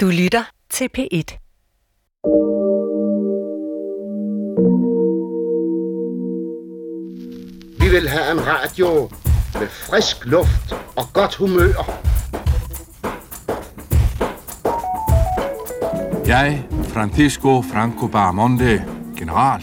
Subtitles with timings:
[0.00, 1.38] Du lytter til P1.
[7.78, 9.10] Vi vil have en radio
[9.60, 11.72] med frisk luft og godt humør.
[16.26, 18.84] Jeg, Francisco Franco Baramonde,
[19.16, 19.62] general,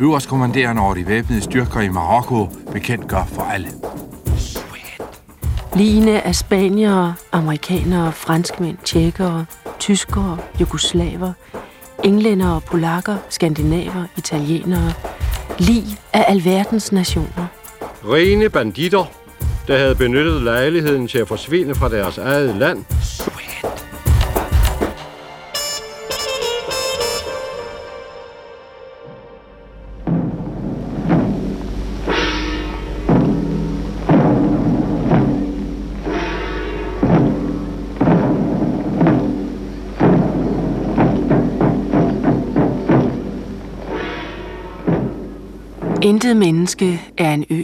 [0.00, 3.68] øverstkommanderende over de væbnede styrker i Marokko, bekendt gør for alle.
[5.76, 9.46] Ligene af spaniere, amerikanere, franskmænd, tjekkere,
[9.84, 11.32] tyskere, jugoslaver,
[12.04, 14.92] englændere, polakker, skandinaver, italienere.
[15.58, 17.46] Lig af alverdens nationer.
[18.04, 19.04] Rene banditter,
[19.68, 22.84] der havde benyttet lejligheden til at forsvinde fra deres eget land.
[46.04, 47.62] Intet menneske er en ø.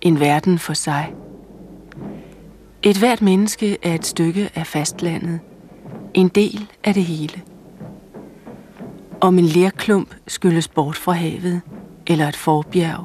[0.00, 1.14] En verden for sig.
[2.82, 5.40] Et hvert menneske er et stykke af fastlandet.
[6.14, 7.42] En del af det hele.
[9.20, 11.60] Om en lerklump skylles bort fra havet,
[12.06, 13.04] eller et forbjerg,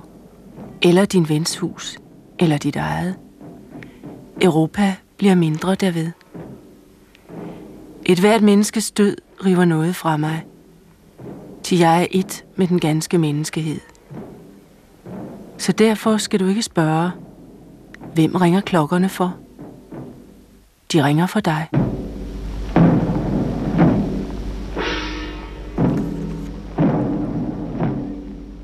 [0.81, 1.97] eller din vens hus,
[2.39, 3.15] eller dit eget.
[4.41, 6.11] Europa bliver mindre derved.
[8.05, 10.45] Et hvert menneskes død river noget fra mig,
[11.63, 13.79] til jeg er et med den ganske menneskehed.
[15.57, 17.11] Så derfor skal du ikke spørge,
[18.13, 19.37] hvem ringer klokkerne for?
[20.93, 21.67] De ringer for dig.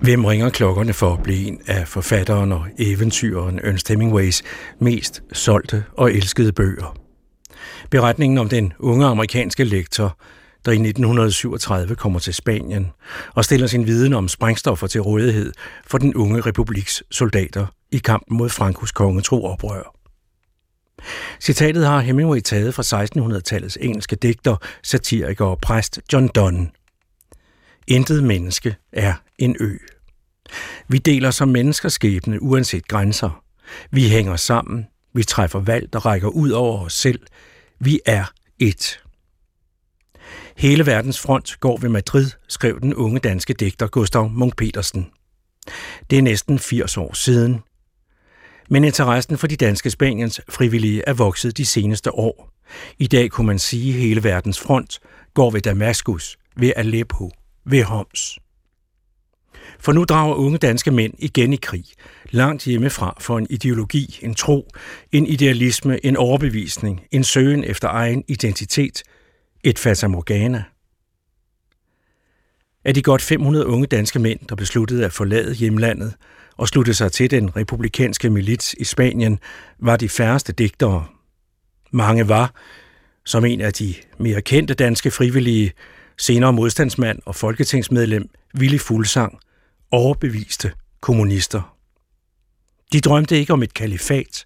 [0.02, 4.44] Hvem ringer klokkerne for at blive en af forfatteren og eventyren Ernest Hemingways
[4.80, 6.98] mest solgte og elskede bøger.
[7.92, 10.18] Beretningen om den unge amerikanske lektor,
[10.66, 12.92] der i 1937 kommer til Spanien
[13.34, 15.54] og stiller sin viden om sprængstoffer til rådighed
[15.88, 19.96] for den unge republiks soldater i kampen mod Frankos kongetro oprør.
[21.42, 26.70] Citatet har Hemingway taget fra 1600-tallets engelske digter, satiriker og præst John Donne.
[27.88, 29.78] Intet menneske er en ø.
[30.88, 33.44] Vi deler som mennesker skæbne uanset grænser.
[33.92, 34.88] Vi hænger sammen.
[35.14, 37.20] Vi træffer valg, der rækker ud over os selv.
[37.80, 38.26] Vi er
[38.60, 39.03] et.
[40.58, 45.08] Hele verdens front går ved Madrid, skrev den unge danske digter Gustav Munk Petersen.
[46.10, 47.60] Det er næsten 80 år siden.
[48.70, 52.50] Men interessen for de danske Spaniens frivillige er vokset de seneste år.
[53.00, 55.00] I dag kunne man sige, at hele verdens front
[55.34, 57.32] går ved Damaskus, ved Aleppo,
[57.66, 58.40] ved Homs.
[59.80, 61.86] For nu drager unge danske mænd igen i krig,
[62.32, 64.68] langt hjemmefra for en ideologi, en tro,
[65.12, 69.04] en idealisme, en overbevisning, en søgen efter egen identitet,
[69.64, 70.64] et fatamorgana.
[72.86, 76.14] Af de godt 500 unge danske mænd, der besluttede at forlade hjemlandet
[76.58, 79.40] og slutte sig til den republikanske milits i Spanien,
[79.80, 81.06] var de færreste digtere.
[81.92, 82.54] Mange var,
[83.26, 85.72] som en af de mere kendte danske frivillige,
[86.18, 89.40] senere modstandsmand og folketingsmedlem Willy Fuglsang,
[89.92, 91.78] overbeviste kommunister.
[92.94, 94.46] De drømte ikke om et kalifat,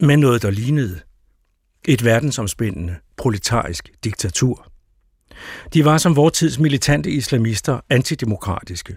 [0.00, 1.00] men noget, der lignede
[1.88, 4.66] et verdensomspændende proletarisk diktatur.
[5.74, 8.96] De var som vortids militante islamister antidemokratiske,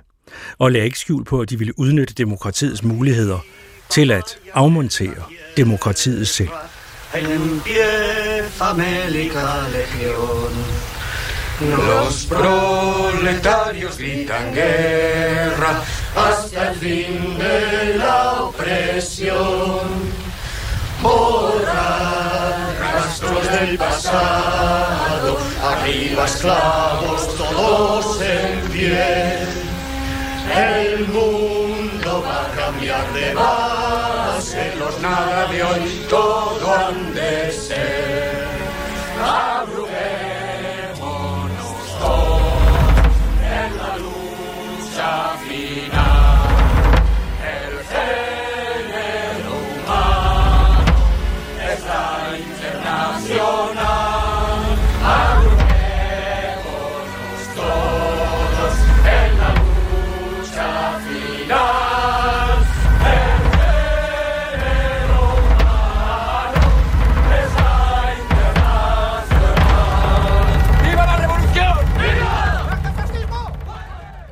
[0.58, 3.40] og lagde ikke skjul på, at de ville udnytte demokratiets muligheder
[3.90, 5.24] til at afmontere
[5.58, 6.50] demokratiet selv.
[11.60, 15.84] Los proletarios gritan guerra
[16.16, 19.90] hasta el fin de la opresión.
[21.02, 22.27] Borrar
[23.28, 29.40] rastros del pasado, arriba esclavos todos en pie.
[30.56, 38.48] El mundo va a cambiar de base, los nada de hoy todo han de ser.
[39.22, 39.90] Abruguémonos
[42.00, 42.42] todos
[43.44, 45.97] en la lucha final.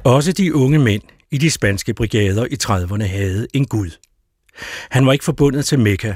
[0.06, 3.90] Også de unge mænd i de spanske brigader i 30'erne havde en gud.
[4.90, 6.14] Han var ikke forbundet til Mekka.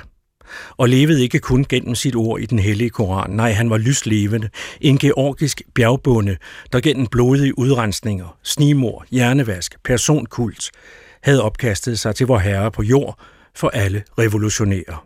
[0.77, 3.29] og levede ikke kun gennem sit ord i den hellige Koran.
[3.29, 4.49] Nej, han var lyslevende,
[4.81, 6.37] en georgisk bjergbonde,
[6.73, 10.71] der gennem blodige udrensninger, snimor, hjernevask, personkult,
[11.23, 13.19] havde opkastet sig til vor herre på jord
[13.55, 14.97] for alle revolutionære.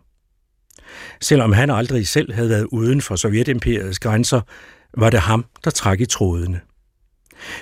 [1.20, 4.40] Selvom han aldrig selv havde været uden for Sovjetimperiets grænser,
[4.96, 6.60] var det ham, der trak i trådene.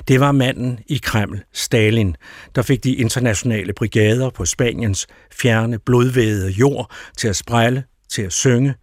[0.09, 2.17] Det var manden i Kreml, Stalin,
[2.55, 8.33] der fik de internationale brigader på Spaniens fjerne, blodvædede jord til at sprælle, til at
[8.33, 8.75] synge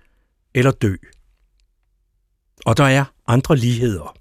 [0.56, 0.96] eller dø.
[2.66, 4.16] Og der er andre ligheder.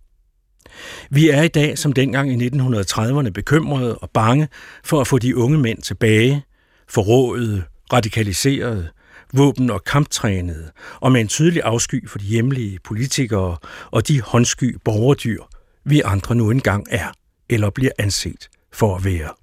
[1.10, 4.48] Vi er i dag som dengang i 1930'erne bekymrede og bange
[4.84, 6.44] for at få de unge mænd tilbage,
[6.88, 8.88] forrådede, radikaliserede,
[9.32, 10.70] våben- og kamptrænede,
[11.00, 13.56] og med en tydelig afsky for de hjemlige politikere
[13.90, 15.42] og de håndsky borgerdyr,
[15.87, 17.11] vi andre nu engang er,
[17.49, 19.33] eller bliver anset for at være.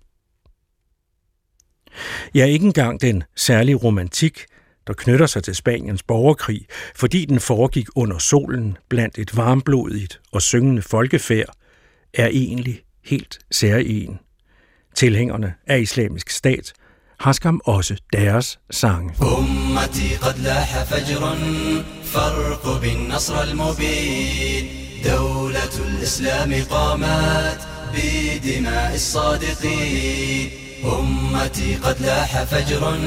[2.34, 4.44] Ja, ikke engang den særlige romantik,
[4.86, 6.66] der knytter sig til Spaniens borgerkrig,
[6.96, 11.54] fordi den foregik under solen blandt et varmblodigt og syngende folkefærd,
[12.14, 14.18] er egentlig helt særegen.
[14.94, 16.72] Tilhængerne af islamisk stat
[17.20, 19.14] har skam også deres sange.
[19.22, 21.36] أمتي قد لاح فجر
[22.04, 27.59] فارقب النصر المبين دولة الإسلام قامت
[27.93, 30.49] بدماء الصادقين.
[30.85, 32.99] أمتي قد لاح فجر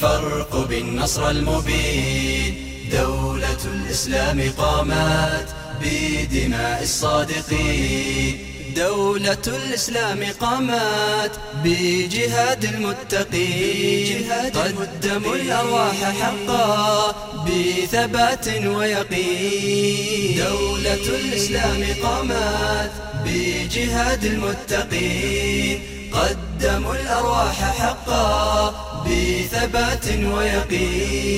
[0.00, 2.54] فارقب النصر المبين.
[2.92, 5.48] دولة الإسلام قامت
[5.80, 8.38] بدماء الصادقين.
[8.76, 11.30] دولة الإسلام قامت
[11.64, 14.30] بجهاد المتقين.
[14.54, 17.14] قدموا الأرواح حقا
[17.46, 20.36] بثبات ويقين.
[20.36, 22.92] دولة الإسلام قامت
[23.24, 26.01] بجهاد المتقين.
[26.13, 28.69] قدموا الأرواح حقا
[29.05, 31.37] بثبات ويقين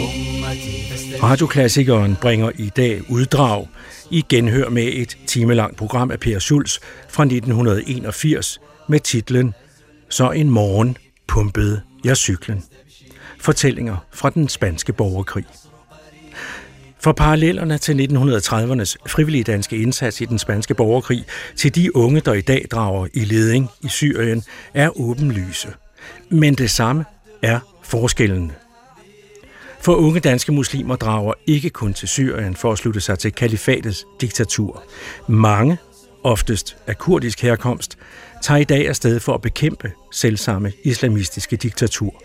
[0.00, 3.68] أمتي فاستجب Radioklassikeren bringer i dag uddrag
[4.10, 6.78] i genhør med et timelangt program af Per Schulz
[7.08, 9.54] fra 1981 med titlen
[10.12, 10.96] Så en morgen
[11.28, 12.64] pumpede jeg cyklen.
[13.40, 15.44] Fortællinger fra den spanske borgerkrig.
[16.99, 21.25] For parallellerne til 1930'ernes frivillige danske indsats i den spanske borgerkrig
[21.55, 24.43] til de unge, der i dag drager i leding i Syrien,
[24.73, 25.67] er åbenlyse.
[26.29, 27.05] Men det samme
[27.41, 28.51] er forskellen.
[29.81, 34.05] For unge danske muslimer drager ikke kun til Syrien for at slutte sig til kalifatets
[34.21, 34.83] diktatur.
[35.27, 35.77] Mange,
[36.23, 37.97] oftest af kurdisk herkomst,
[38.43, 42.23] tager i dag afsted for at bekæmpe selvsamme islamistiske diktatur.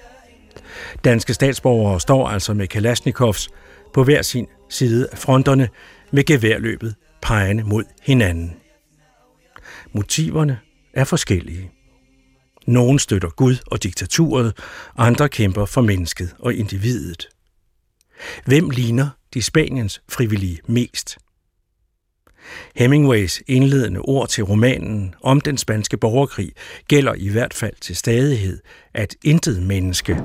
[1.05, 3.49] Danske statsborgere står altså med Kalashnikovs
[3.95, 5.69] på hver sin side af fronterne
[6.11, 8.57] med geværløbet pegende mod hinanden.
[9.93, 10.59] Motiverne
[10.95, 11.71] er forskellige.
[12.67, 14.57] Nogle støtter Gud og diktaturet,
[14.99, 17.29] andre kæmper for mennesket og individet.
[18.45, 21.19] Hvem ligner de Spaniens frivillige mest?
[22.77, 26.53] Hemingways indledende ord til romanen om den spanske borgerkrig
[26.89, 28.61] gælder i hvert fald til stadighed,
[28.95, 30.23] at intet menneske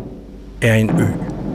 [0.62, 1.47] er en ø.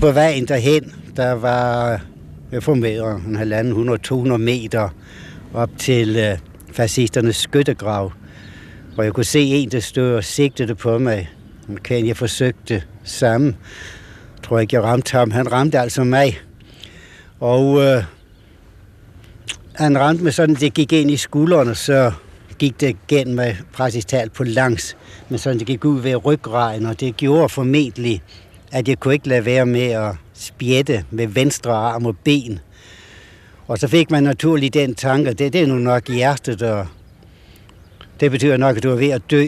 [0.00, 2.00] På vejen derhen, der var
[2.52, 4.88] jeg formerer en halvanden 100-200 meter
[5.54, 6.38] op til øh,
[6.72, 8.12] fascisternes skyttegrav,
[8.94, 11.30] hvor jeg kunne se en, der stod og sigtede på mig.
[11.84, 13.46] Kan jeg forsøgte samme.
[14.36, 15.30] Jeg tror ikke, jeg ramte ham.
[15.30, 16.38] Han ramte altså mig.
[17.40, 18.04] Og øh,
[19.74, 22.12] han ramte mig sådan, det gik ind i skuldrene, så
[22.58, 24.96] gik det gennem mig praktisk talt på langs.
[25.28, 28.22] Men sådan, det gik ud ved ryggraden, og det gjorde formentlig,
[28.70, 32.58] at jeg kunne ikke lade være med at spjætte med venstre arm og ben.
[33.68, 36.86] Og så fik man naturligt den tanke, det, det er nu nok hjertet, og
[38.20, 39.46] det betyder nok, at du er ved at dø.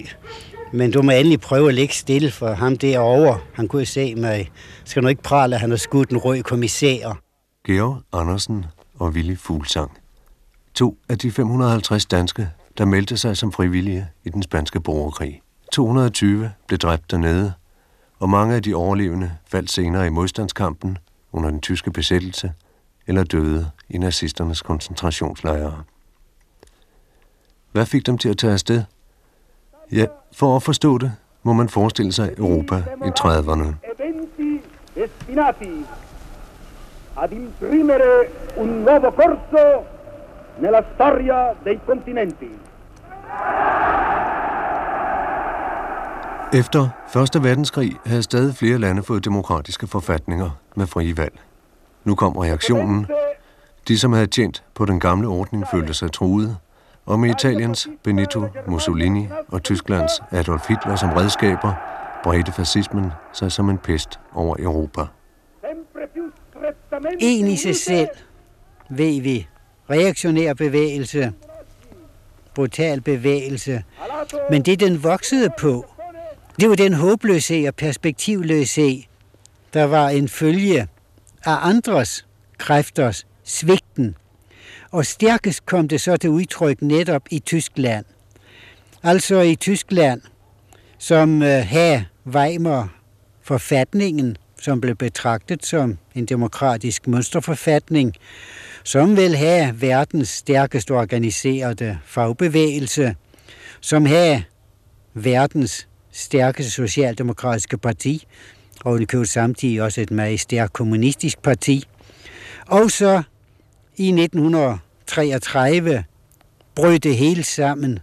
[0.72, 3.38] Men du må endelig prøve at ligge stille for ham derovre.
[3.52, 4.50] Han kunne se mig.
[4.84, 7.18] Skal nu ikke prale, at han har skudt en rød kommissær.
[7.66, 8.64] Georg Andersen
[8.98, 9.90] og Willy Fuglsang.
[10.74, 12.48] To af de 550 danske,
[12.78, 15.40] der meldte sig som frivillige i den spanske borgerkrig.
[15.72, 17.52] 220 blev dræbt dernede,
[18.22, 20.98] og mange af de overlevende faldt senere i modstandskampen
[21.32, 22.52] under den tyske besættelse
[23.06, 25.82] eller døde i nazisternes koncentrationslejre.
[27.72, 28.82] Hvad fik dem til at tage afsted?
[29.92, 31.12] Ja, for at forstå det,
[31.42, 32.76] må man forestille sig Europa
[33.06, 33.74] i 30'erne.
[37.22, 38.26] ad imprimere
[38.56, 39.84] un nuovo corso
[40.58, 42.50] nella storia dei continenti.
[46.54, 46.88] Efter
[47.34, 47.44] 1.
[47.44, 51.40] verdenskrig havde stadig flere lande fået demokratiske forfatninger med frie valg.
[52.04, 53.06] Nu kom reaktionen.
[53.88, 56.56] De, som havde tjent på den gamle ordning, følte sig truet,
[57.06, 61.74] og med Italiens Benito Mussolini og Tysklands Adolf Hitler som redskaber,
[62.24, 65.02] bredte fascismen sig som en pest over Europa.
[67.20, 68.08] En i sig selv,
[68.90, 69.48] ved vi,
[69.90, 71.32] reaktionær bevægelse,
[72.54, 73.84] brutal bevægelse,
[74.50, 75.86] men det den voksede på,
[76.60, 79.02] det var den håbløshed og perspektivløshed,
[79.74, 80.88] der var en følge
[81.44, 82.26] af andres
[82.58, 84.16] kræfters svigten.
[84.90, 88.04] Og stærkest kom det så til udtryk netop i Tyskland.
[89.02, 90.20] Altså i Tyskland,
[90.98, 92.94] som øh, havde Weimar
[93.42, 98.12] forfatningen, som blev betragtet som en demokratisk mønsterforfatning,
[98.84, 103.14] som vil have verdens stærkest organiserede fagbevægelse,
[103.80, 104.42] som havde
[105.14, 108.26] verdens stærke socialdemokratiske parti,
[108.84, 111.84] og det kan samtidig også et meget stærkt kommunistisk parti.
[112.66, 113.22] Og så
[113.96, 116.04] i 1933
[116.74, 117.98] brød det hele sammen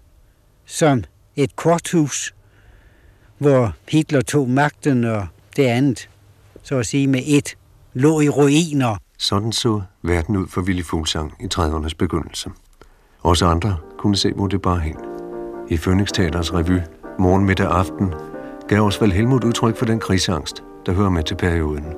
[0.66, 1.04] som
[1.36, 2.34] et korthus,
[3.38, 6.10] hvor Hitler tog magten, og det andet,
[6.64, 7.58] så at sige med et,
[7.94, 8.98] lå i ruiner.
[9.18, 12.50] Sådan så verden ud for Willy Fuglsang i 30'ernes begyndelse.
[13.22, 14.96] Også andre kunne se, hvor det bare hen.
[15.70, 16.80] I Phoenix Teaters revy
[17.20, 18.14] Morgen, middag, aften
[18.68, 21.96] gav Osvald Helmut udtryk for den krigsangst, der hører med til perioden.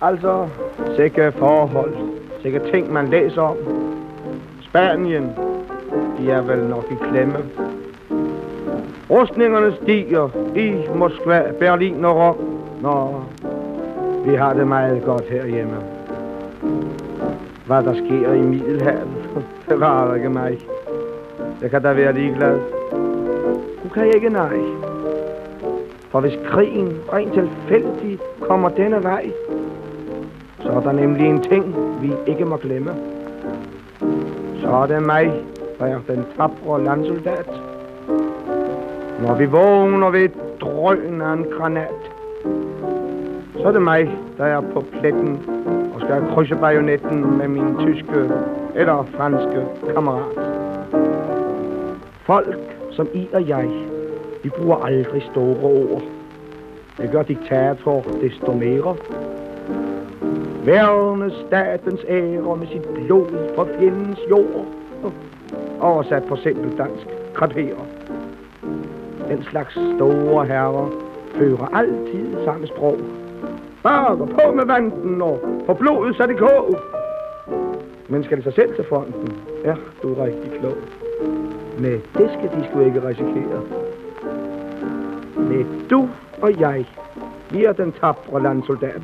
[0.00, 0.48] Altså,
[0.96, 1.94] sikke forhold,
[2.42, 3.56] sikke ting, man læser om.
[4.62, 5.30] Spanien,
[6.18, 7.38] de er vel nok i klemme.
[9.10, 12.36] Rustningerne stiger i Moskva, Berlin og Rom.
[12.82, 13.22] Nå,
[14.26, 15.76] vi har det meget godt herhjemme.
[17.66, 19.08] Hvad der sker i Middelhavet,
[19.68, 20.58] det var ikke mig.
[21.62, 22.60] Jeg kan da være ligeglad.
[23.84, 24.58] Du kan ikke nej.
[26.10, 29.30] For hvis krigen rent tilfældigt kommer denne vej,
[30.60, 32.90] så er der nemlig en ting, vi ikke må glemme.
[34.60, 35.32] Så er det mig,
[35.78, 37.50] der er den tabre landsoldat.
[39.22, 40.28] Når vi vågner ved
[40.60, 42.10] drøn af en granat,
[43.56, 45.40] så er det mig, der er på pletten
[45.94, 48.30] og skal krydse bajonetten med min tyske
[48.74, 50.38] eller franske kammerat.
[52.26, 53.68] Folk som I og jeg,
[54.42, 56.02] vi bruger aldrig store ord.
[56.98, 58.96] Det gør diktator desto mere.
[60.64, 64.66] Værne statens ære med sit blod på fjendens jord.
[65.80, 67.86] Oversat på simpelt dansk, kraperer.
[69.28, 70.90] Den slags store herrer
[71.34, 72.98] fører altid samme sprog.
[73.82, 76.78] Bare gå på med vanden og på blodet så det kog.
[78.08, 79.32] Men skal det sig selv til fronten?
[79.64, 81.03] Ja, du er rigtig klog.
[81.78, 83.60] Nej, det skal de sgu ikke risikere.
[85.36, 86.08] Nej, du
[86.42, 86.86] og jeg,
[87.50, 89.02] vi er den tabre landsoldat.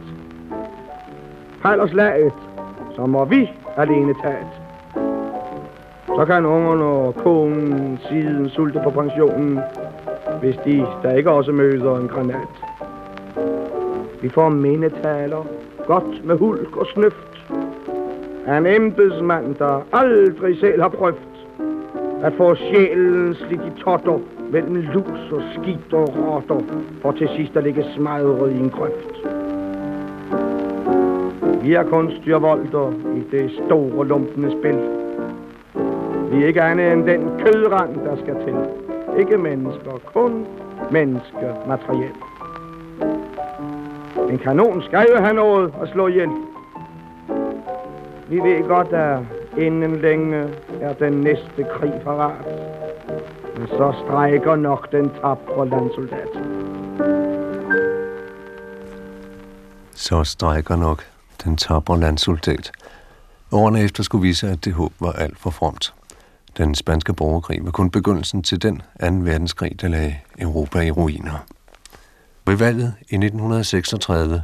[1.62, 2.32] Fejler laget,
[2.96, 4.46] så må vi alene taget.
[6.06, 9.60] Så kan ungerne og konen siden sulte på pensionen,
[10.40, 12.64] hvis de der ikke også møder en granat.
[14.22, 15.46] Vi får mindetaler,
[15.86, 17.46] godt med hulk og snøft.
[18.48, 21.29] En embedsmand, der aldrig selv har prøvet
[22.22, 24.18] at få sjælen slidt i totter
[24.50, 26.60] mellem lus og skidt og rotter,
[27.02, 29.10] for til sidst at ligge smadret i en grøft.
[31.62, 34.78] Vi er kun styrvolder i det store lumpende spil.
[36.30, 38.56] Vi er ikke andet end den kødrand, der skal til.
[39.18, 40.46] Ikke mennesker, kun
[40.90, 42.14] menneskemateriel.
[44.30, 46.28] En kanon skal jo have noget at slå ihjel.
[48.28, 49.18] Vi ved godt, at
[49.58, 50.48] inden længe
[50.80, 52.46] er den næste krig parat.
[53.58, 56.28] Men så strækker nok den tabre landsoldat.
[59.94, 61.04] Så strækker nok
[61.44, 62.72] den tabre landsoldat.
[63.52, 65.94] Årene efter skulle vise, at det håb var alt for fromt.
[66.56, 71.46] Den spanske borgerkrig var kun begyndelsen til den anden verdenskrig, der lagde Europa i ruiner.
[72.46, 74.42] Ved valget i 1936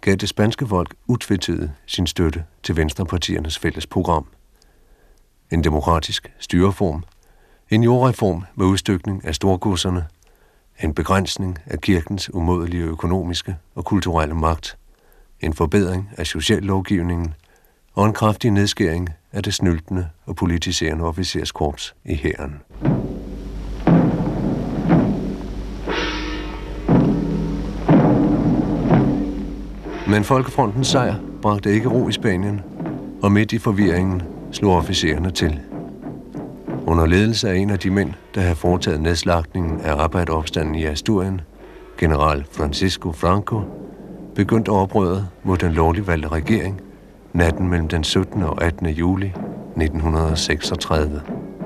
[0.00, 4.26] gav det spanske folk utvetydigt sin støtte til Venstrepartiernes fælles program.
[5.52, 7.04] En demokratisk styreform,
[7.70, 10.06] en jordreform med udstykning af storgodserne,
[10.82, 14.78] en begrænsning af kirkens umådelige økonomiske og kulturelle magt,
[15.40, 17.34] en forbedring af sociallovgivningen
[17.94, 22.60] og en kraftig nedskæring af det snyltende og politiserende officerskorps i hæren.
[30.08, 32.60] Men Folkefrontens sejr bragte ikke ro i Spanien,
[33.22, 35.60] og midt i forvirringen slog officererne til.
[36.86, 41.40] Under ledelse af en af de mænd, der havde foretaget nedslagningen af rabatopstanden i Asturien,
[41.98, 43.60] general Francisco Franco,
[44.34, 46.80] begyndte oprøret mod den lovligt valgte regering
[47.32, 48.42] natten mellem den 17.
[48.42, 48.86] og 18.
[48.86, 51.22] juli 1936.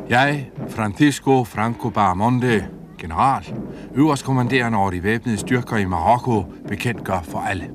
[0.09, 2.67] Jeg, Francisco Franco Baramonde,
[2.99, 3.55] general,
[3.95, 7.71] øverstkommanderende over de væbnede styrker i Marokko, bekendtgør for alle.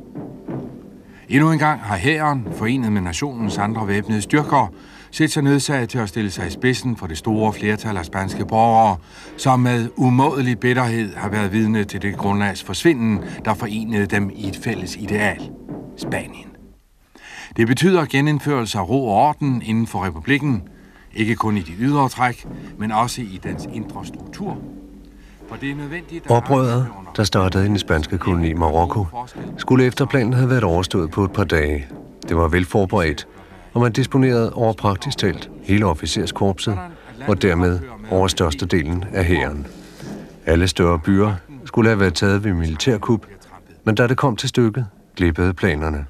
[1.29, 4.73] Endnu en gang har hæren, forenet med nationens andre væbnede styrker,
[5.11, 8.45] set sig nødsaget til at stille sig i spidsen for det store flertal af spanske
[8.45, 8.97] borgere,
[9.37, 14.47] som med umådelig bitterhed har været vidne til det grundlags forsvinden, der forenede dem i
[14.47, 15.49] et fælles ideal.
[15.97, 16.47] Spanien.
[17.57, 20.63] Det betyder genindførelse af ro og orden inden for republikken,
[21.13, 24.57] ikke kun i de ydre træk, men også i dens indre struktur.
[25.49, 26.87] For det er nødvendigt, at Oprøret,
[27.17, 29.05] der startede i den spanske koloni Marokko,
[29.57, 31.87] skulle efter planen have været overstået på et par dage.
[32.29, 33.27] Det var velforberedt,
[33.73, 36.77] og man disponerede over praktisk talt hele officerskorpset,
[37.27, 37.79] og dermed
[38.11, 39.67] over størstedelen af hæren.
[40.45, 41.33] Alle større byer
[41.65, 43.25] skulle have været taget ved militærkup,
[43.83, 44.85] men da det kom til stykket,
[45.15, 46.05] glippede planerne.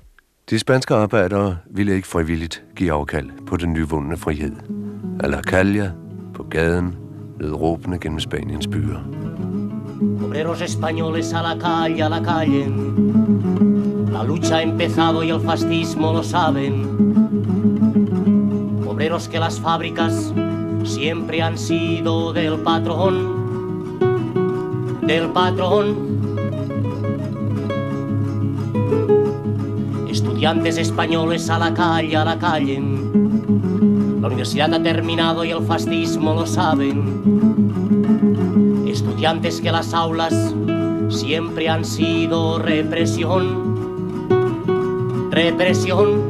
[0.49, 4.55] De spanske arbejdere ville ikke frivilligt give afkald på den nyvundne frihed.
[5.23, 5.27] A
[6.33, 6.95] på gaden,
[7.39, 8.99] lød råbende gennem Spaniens byer.
[10.25, 13.20] Obreros españoles a la calle, a la calle.
[14.21, 16.85] La lucha ha empezado y el fascismo lo saben.
[18.87, 20.31] Obreros que las fábricas
[20.83, 23.97] siempre han sido del patrón,
[25.01, 25.95] del patrón.
[30.07, 32.79] Estudiantes españoles a la calle, a la calle.
[34.21, 37.23] La universidad ha terminado y el fascismo lo saben.
[38.85, 40.53] Estudiantes que las aulas
[41.09, 43.70] siempre han sido represión,
[45.31, 46.21] represión.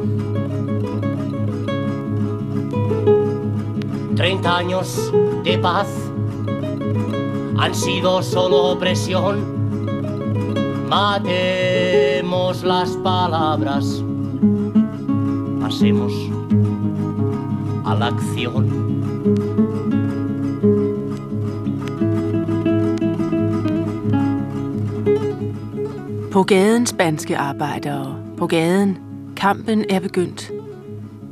[4.15, 5.11] Treinta años
[5.43, 5.87] de paz
[7.57, 9.59] han sido solo opresión.
[10.87, 14.03] Matemos las palabras,
[15.59, 16.13] pasemos
[17.85, 18.91] a la acción.
[26.31, 27.35] På gaden spanske.
[28.41, 28.97] På gaden.
[29.37, 30.51] Kampen er begyndt.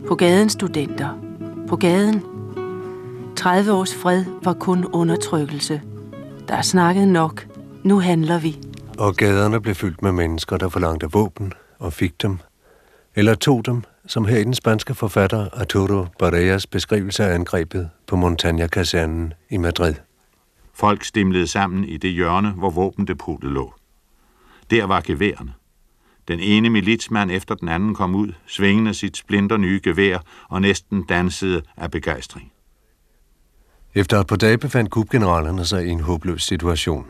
[0.07, 1.19] På gaden studenter.
[1.67, 2.23] På gaden.
[3.35, 5.81] 30 års fred var kun undertrykkelse.
[6.47, 7.47] Der er snakket nok.
[7.83, 8.59] Nu handler vi.
[8.97, 12.37] Og gaderne blev fyldt med mennesker, der forlangte våben og fik dem,
[13.15, 18.15] eller tog dem, som her i den spanske forfatter Arturo Barreas beskrivelse af angrebet på
[18.15, 19.95] Montaña-kasernen i Madrid.
[20.73, 23.73] Folk stimlede sammen i det hjørne, hvor våbendepotet lå.
[24.69, 25.58] Der var geværerne.
[26.29, 30.17] Den ene militsmand efter den anden kom ud, svingende sit splinter nye gevær
[30.49, 32.51] og næsten dansede af begejstring.
[33.95, 37.05] Efter et par dage befandt kubgeneralerne sig i en håbløs situation.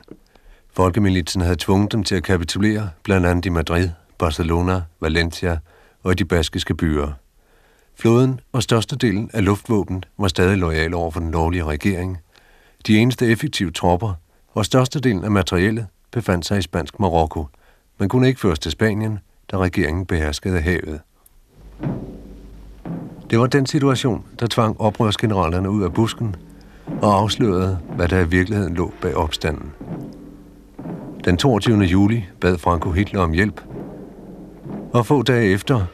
[0.73, 5.57] Folkemilitsen havde tvunget dem til at kapitulere, blandt andet i Madrid, Barcelona, Valencia
[6.03, 7.11] og i de baskiske byer.
[7.95, 12.17] Floden og størstedelen af luftvåben var stadig lojal over for den lovlige regering.
[12.87, 14.13] De eneste effektive tropper
[14.53, 17.47] og størstedelen af materiellet befandt sig i spansk Marokko,
[17.99, 19.19] men kunne ikke føres til Spanien,
[19.51, 21.01] da regeringen beherskede havet.
[23.29, 26.35] Det var den situation, der tvang oprørsgeneralerne ud af busken
[27.01, 29.71] og afslørede, hvad der i virkeligheden lå bag opstanden.
[31.25, 31.79] Den 22.
[31.79, 33.61] juli bad Franco Hitler om hjælp,
[34.93, 35.85] og få dage efter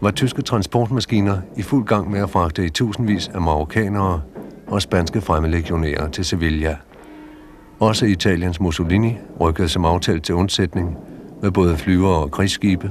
[0.00, 4.22] var tyske transportmaskiner i fuld gang med at fragte i tusindvis af marokkanere
[4.66, 6.76] og spanske fremmedlegionærer til Sevilla.
[7.80, 10.98] Også Italiens Mussolini rykkede som aftalt til undsætning
[11.42, 12.90] med både flyver og krigsskibe,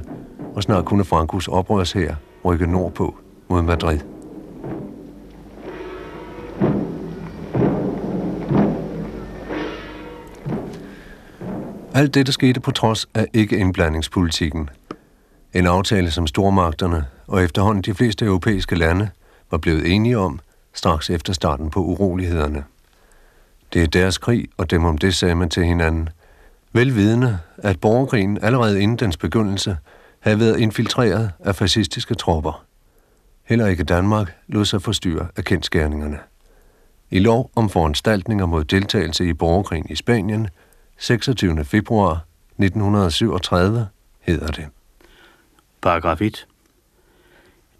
[0.54, 3.16] og snart kunne Frankos oprørshær rykke nordpå
[3.48, 3.98] mod Madrid.
[11.94, 14.70] Alt dette skete på trods af ikke-indblandingspolitikken.
[15.54, 19.10] En aftale, som stormagterne og efterhånden de fleste europæiske lande
[19.50, 20.40] var blevet enige om
[20.72, 22.64] straks efter starten på urolighederne.
[23.72, 26.08] Det er deres krig, og dem om det sagde man til hinanden.
[26.74, 29.76] Velvidende, at borgerkrigen allerede inden dens begyndelse
[30.20, 32.64] havde været infiltreret af fascistiske tropper.
[33.44, 36.18] Heller ikke Danmark lod sig forstyrre af kendskærningerne.
[37.10, 40.48] I lov om foranstaltninger mod deltagelse i borgerkrigen i Spanien,
[40.98, 41.64] 26.
[41.64, 42.24] februar
[42.58, 43.88] 1937,
[44.20, 44.66] hedder det.
[45.82, 46.46] Paragraf 1.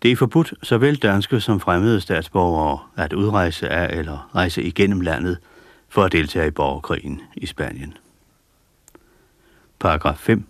[0.02, 5.38] Det er forbudt såvel danske som fremmede statsborgere at udrejse af eller rejse igennem landet
[5.88, 7.94] for at deltage i borgerkrigen i Spanien.
[9.82, 10.44] Paragraf 5.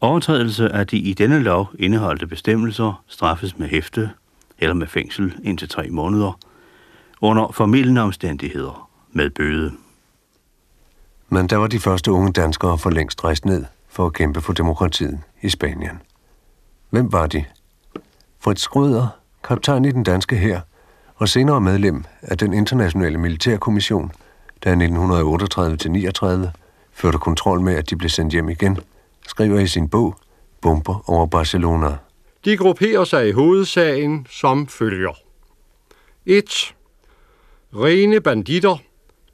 [0.00, 4.10] Overtrædelse af de i denne lov indeholdte bestemmelser straffes med hæfte
[4.58, 6.38] eller med fængsel indtil tre måneder,
[7.20, 9.72] under formidlende omstændigheder med bøde.
[11.28, 14.52] Men der var de første unge danskere for længst rejst ned for at kæmpe for
[14.52, 16.02] demokratiet i Spanien.
[16.90, 17.44] Hvem var de?
[18.40, 19.06] Fritz Schröder,
[19.44, 20.60] kaptajn i den danske hær,
[21.16, 24.12] og senere medlem af den internationale militærkommission,
[24.64, 26.65] der i 1938-39
[26.96, 28.78] førte kontrol med, at de blev sendt hjem igen,
[29.28, 30.16] skriver i sin bog
[30.60, 31.96] Bomber over Barcelona.
[32.44, 35.12] De grupperer sig i hovedsagen som følger.
[36.26, 36.74] 1.
[37.74, 38.76] Rene banditter,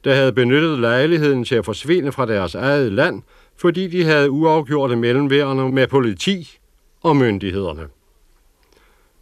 [0.05, 3.23] der havde benyttet lejligheden til at forsvinde fra deres eget land,
[3.57, 6.59] fordi de havde uafgjorte mellemværende med politi
[7.03, 7.87] og myndighederne.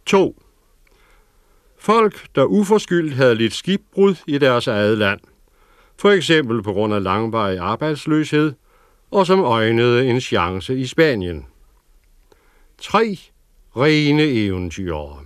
[0.05, 0.41] 2.
[1.77, 5.19] Folk, der uforskyldt havde lidt skibbrud i deres eget land,
[6.01, 8.53] for eksempel på grund af langvarig arbejdsløshed,
[9.11, 11.45] og som øjnede en chance i Spanien.
[12.77, 13.19] 3.
[13.77, 15.19] Rene eventyrere.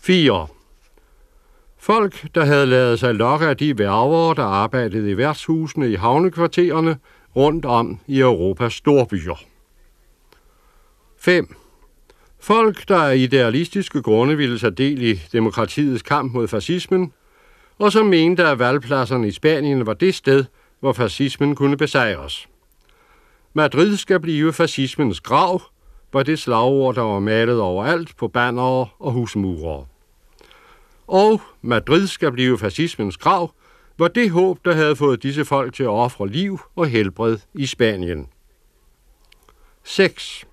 [0.00, 0.46] 4.
[1.78, 6.98] Folk, der havde lavet sig lokke af de værger, der arbejdede i værtshusene i havnekvartererne
[7.36, 9.40] rundt om i Europas storbyer.
[11.18, 11.56] 5.
[12.40, 17.12] Folk, der af idealistiske grunde ville sig del i demokratiets kamp mod fascismen,
[17.78, 20.44] og som mente, at valgpladserne i Spanien var det sted,
[20.80, 22.48] hvor fascismen kunne besejres.
[23.52, 25.62] Madrid skal blive fascismens grav,
[26.12, 29.86] var det slagord, der var malet overalt på bannere og husmure.
[31.06, 33.54] Og Madrid skal blive fascismens grav,
[33.98, 37.66] var det håb, der havde fået disse folk til at ofre liv og helbred i
[37.66, 38.28] Spanien.
[39.84, 40.44] 6.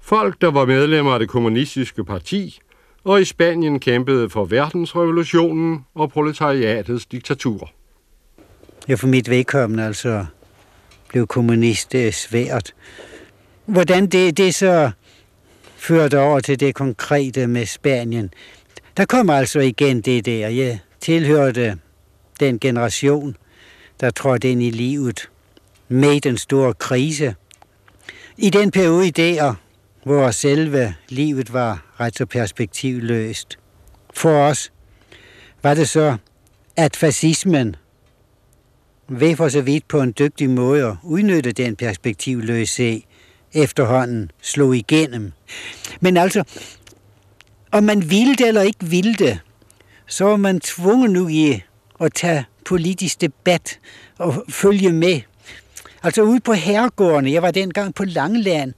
[0.00, 2.60] Folk, der var medlemmer af det kommunistiske parti,
[3.04, 7.70] og i Spanien kæmpede for verdensrevolutionen og proletariatets diktatur.
[8.88, 10.26] Ja, for mit vedkommende altså
[11.08, 12.74] blev kommunist det er svært.
[13.66, 14.90] Hvordan det, det så
[15.76, 18.30] førte over til det konkrete med Spanien,
[18.96, 20.48] der kom altså igen det der.
[20.48, 21.78] Jeg tilhørte
[22.40, 23.36] den generation,
[24.00, 25.30] der trådte ind i livet
[25.88, 27.34] med den store krise.
[28.36, 29.54] I den periode der,
[30.04, 33.58] hvor selve livet var ret så perspektivløst.
[34.14, 34.72] For os
[35.62, 36.16] var det så,
[36.76, 37.76] at fascismen
[39.08, 43.02] ved for så vidt på en dygtig måde at udnytte den perspektivløse
[43.52, 45.32] efterhånden slog igennem.
[46.00, 46.44] Men altså,
[47.72, 49.40] om man ville det eller ikke ville det,
[50.06, 51.62] så var man tvunget nu i
[52.00, 53.78] at tage politisk debat
[54.18, 55.20] og følge med.
[56.02, 58.72] Altså ude på herregårdene, jeg var dengang på Langeland,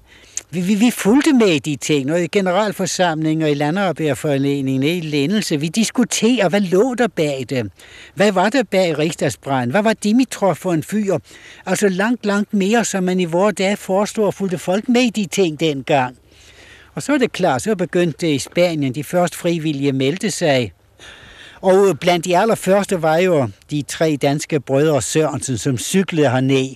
[0.50, 5.00] vi, vi, vi fulgte med i de ting, og i generalforsamlinger, og i landarbejderforeningen, i
[5.00, 5.60] lændelse.
[5.60, 7.70] Vi diskuterer, hvad lå der bag det?
[8.14, 9.70] Hvad var der bag Rigsdagsbrand?
[9.70, 11.18] Hvad var Dimitrov for en fyr?
[11.66, 15.26] Altså langt, langt mere, som man i vores dage forestår, fulgte folk med i de
[15.26, 16.16] ting dengang.
[16.94, 20.72] Og så er det klart, så begyndte det i Spanien, de første frivillige meldte sig.
[21.60, 26.74] Og blandt de allerførste var jo de tre danske brødre Sørensen, som cyklede herned.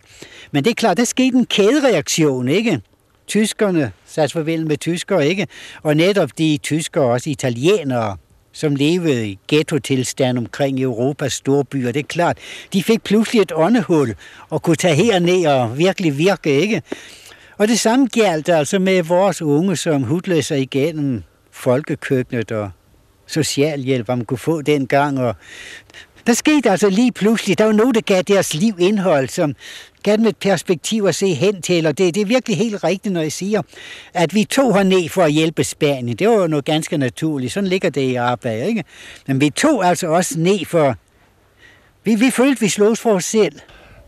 [0.52, 2.80] Men det er klart, der skete en kædereaktion, ikke?
[3.30, 5.46] Tyskerne sat farvel med tyskere, ikke?
[5.82, 8.16] Og netop de tyskere, også italienere,
[8.52, 11.92] som levede i ghetto-tilstand omkring Europas store byer.
[11.92, 12.38] Det er klart,
[12.72, 14.14] de fik pludselig et åndehul
[14.48, 16.82] og kunne tage herned og virkelig virke, ikke?
[17.58, 22.70] Og det samme galt altså med vores unge, som hudlede sig igennem folkekøkkenet og
[23.26, 25.20] socialhjælp, om man kunne få den gang.
[25.20, 25.34] Og
[26.30, 29.54] der skete altså lige pludselig, der var noget, der gav deres liv indhold, som
[30.02, 33.12] gav dem et perspektiv at se hen til, og det, det er virkelig helt rigtigt,
[33.12, 33.62] når jeg siger,
[34.14, 36.16] at vi tog herned for at hjælpe Spanien.
[36.16, 37.52] Det var jo noget ganske naturligt.
[37.52, 38.84] Sådan ligger det i arbejde, ikke?
[39.26, 40.94] Men vi tog altså også ned for...
[42.04, 43.58] Vi, vi følte, vi slås for os selv.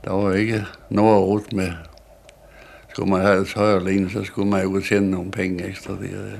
[0.04, 1.72] Der var ikke noget at rute med.
[2.90, 5.92] Skulle man have et højere alene, så skulle man jo tjene nogle penge ekstra.
[5.92, 6.38] Der.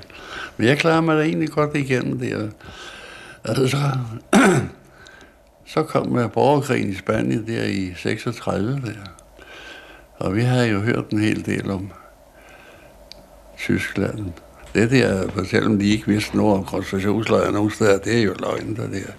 [0.57, 2.53] Men jeg klarer mig da egentlig godt igennem det.
[3.45, 3.79] Altså, så
[5.67, 9.11] Så kom borgerkrigen i Spanien der i 36 der.
[10.17, 11.93] Og vi havde jo hørt en hel del om
[13.59, 14.33] Tyskland.
[14.75, 18.77] Det der, selvom de ikke vidste noget om koncentrationslejre nogen steder, det er jo løgn,
[18.77, 19.13] der der.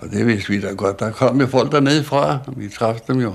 [0.00, 1.00] Og det vidste vi da godt.
[1.00, 3.34] Der kom jo folk dernede fra, og vi træffede dem jo.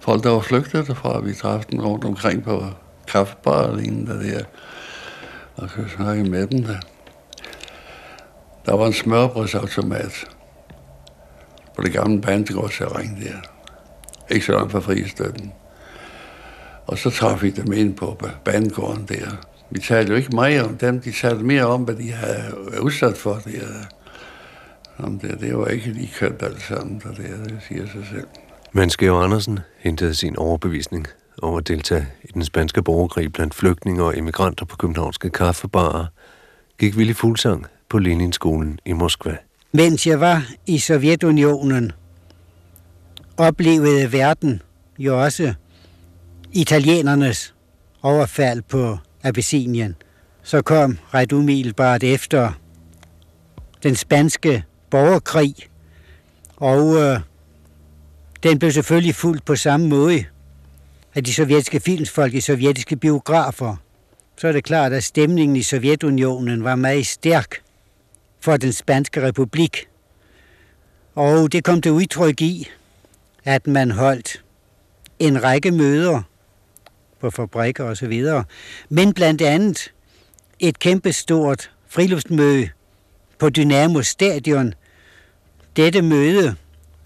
[0.00, 2.64] Folk, der var flygtet derfra, vi træffede dem rundt omkring på
[3.08, 4.44] kaffebar og lignende der, der.
[5.56, 6.78] Og så snakke med dem der.
[8.66, 10.24] Der var en smørbrødsautomat
[11.76, 13.36] på det gamle bandegårdsterræn der.
[14.34, 15.52] Ikke så langt fra fristøtten.
[16.86, 19.30] Og så traf vi dem ind på bandegården der.
[19.70, 22.82] Vi talte jo ikke meget om dem, de talte mere om, hvad de havde øh,
[22.82, 23.66] udsat for der.
[24.98, 28.26] Om det, det var ikke lige kønt alt sammen, der det, det siger sig selv.
[28.72, 31.06] Men Skæv Andersen hentede sin overbevisning
[31.42, 36.06] over at deltage i den spanske borgerkrig blandt flygtninge og immigranter på københavnske kaffebarer,
[36.78, 39.36] gik Willy Fuglsang på Leninskolen i Moskva.
[39.74, 41.92] Mens jeg var i Sovjetunionen,
[43.36, 44.62] oplevede verden
[44.98, 45.54] jo også
[46.52, 47.54] italienernes
[48.02, 49.96] overfald på Abyssinien.
[50.42, 52.52] Så kom ret umiddelbart efter
[53.82, 55.54] den spanske borgerkrig,
[56.56, 57.20] og øh,
[58.42, 60.24] den blev selvfølgelig fuldt på samme måde
[61.14, 63.76] af de sovjetiske filmsfolk i sovjetiske biografer.
[64.36, 67.61] Så er det klart, at stemningen i Sovjetunionen var meget stærk
[68.42, 69.88] for den spanske republik.
[71.14, 72.68] Og det kom til udtryk i,
[73.44, 74.44] at man holdt
[75.18, 76.22] en række møder
[77.20, 78.44] på fabrikker og så videre,
[78.88, 79.92] men blandt andet
[80.58, 82.68] et kæmpestort friluftsmøde
[83.38, 84.74] på Dynamo Stadion.
[85.76, 86.56] Dette møde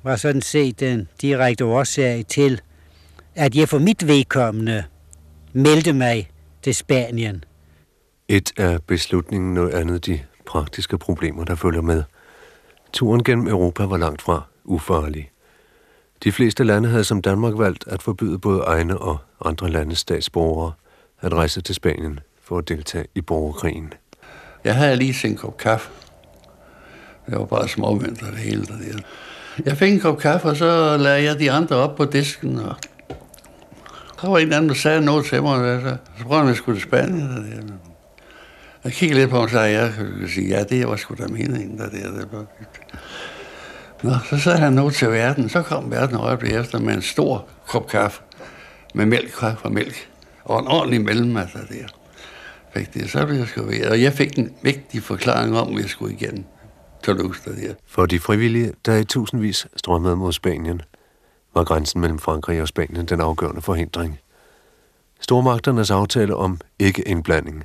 [0.03, 2.61] var sådan set den direkte årsag til,
[3.35, 4.85] at jeg for mit vedkommende
[5.53, 6.31] meldte mig
[6.63, 7.45] til Spanien.
[8.29, 12.03] Et er beslutningen, noget andet de praktiske problemer, der følger med.
[12.93, 15.31] Turen gennem Europa var langt fra ufarlig.
[16.25, 20.73] De fleste lande havde som Danmark valgt at forbyde både egne og andre landes statsborgere
[21.21, 23.93] at rejse til Spanien for at deltage i borgerkrigen.
[24.65, 25.91] Jeg havde lige sin kop kaffe.
[27.27, 28.79] Det var bare småvinter det hele der.
[28.79, 28.99] der.
[29.65, 32.59] Jeg fik en kop kaffe, og så lagde jeg de andre op på disken.
[32.59, 32.77] Og
[34.23, 35.75] der var en anden, der sagde noget til mig.
[35.75, 37.31] Og så, så prøvede jeg, at skulle til Spanien.
[37.31, 37.73] Og det.
[38.87, 41.27] Jeg kiggede lidt på ham så sagde, jeg kunne sige, ja, det var sgu da
[41.27, 41.79] meningen.
[41.79, 42.47] Der, der, var
[44.03, 45.49] Nå, så sad han nu til verden.
[45.49, 48.23] Så kom verden øjeblik efter med en stor kop kaffe.
[48.95, 50.11] Med mælk fra mælk.
[50.45, 51.87] Og en ordentlig mellemmasse der.
[52.75, 53.11] Fik det.
[53.11, 53.87] Så blev jeg sgu ved.
[53.87, 56.47] Og jeg fik en vigtig forklaring om, at jeg skulle igen.
[57.03, 57.75] Toulouse der.
[57.87, 60.83] For de frivillige, der i tusindvis strømmede mod Spanien,
[61.55, 64.19] var grænsen mellem Frankrig og Spanien den afgørende forhindring.
[65.21, 67.65] Stormagternes aftale om ikke-indblanding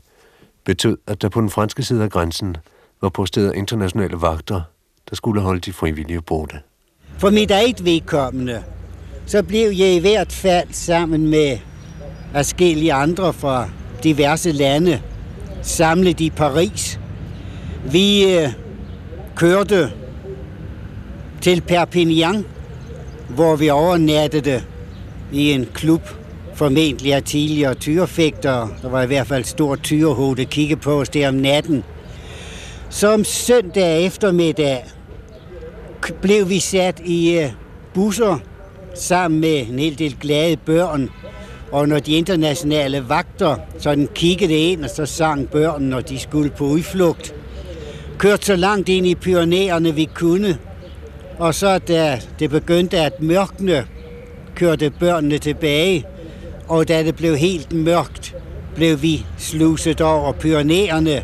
[0.65, 2.57] betød, at der på den franske side af grænsen
[3.01, 4.61] var posteret internationale vagter,
[5.09, 6.59] der skulle holde de frivillige borte.
[7.17, 8.63] For mit eget vedkommende,
[9.25, 11.57] så blev jeg i hvert fald sammen med
[12.31, 13.69] forskellige andre fra
[14.03, 15.01] diverse lande
[15.61, 16.99] samlet i Paris.
[17.91, 18.49] Vi øh,
[19.35, 19.91] kørte
[21.41, 22.45] til Perpignan,
[23.29, 24.63] hvor vi overnattede
[25.31, 26.01] i en klub,
[26.61, 28.69] formentlig er tidligere tyrefægtere.
[28.81, 31.83] Der var i hvert fald stor tyrehoved at kigge på os der om natten.
[32.89, 34.85] Som søndag eftermiddag
[36.21, 37.51] blev vi sat i øh,
[37.93, 38.37] busser
[38.95, 41.09] sammen med en hel del glade børn.
[41.71, 46.49] Og når de internationale vagter sådan kiggede ind, og så sang børn, når de skulle
[46.49, 47.35] på udflugt,
[48.17, 50.57] kørte så langt ind i pionererne vi kunne.
[51.37, 53.85] Og så da det begyndte at mørkne,
[54.55, 56.05] kørte børnene tilbage.
[56.71, 58.35] Og da det blev helt mørkt,
[58.75, 61.23] blev vi sluset over pionererne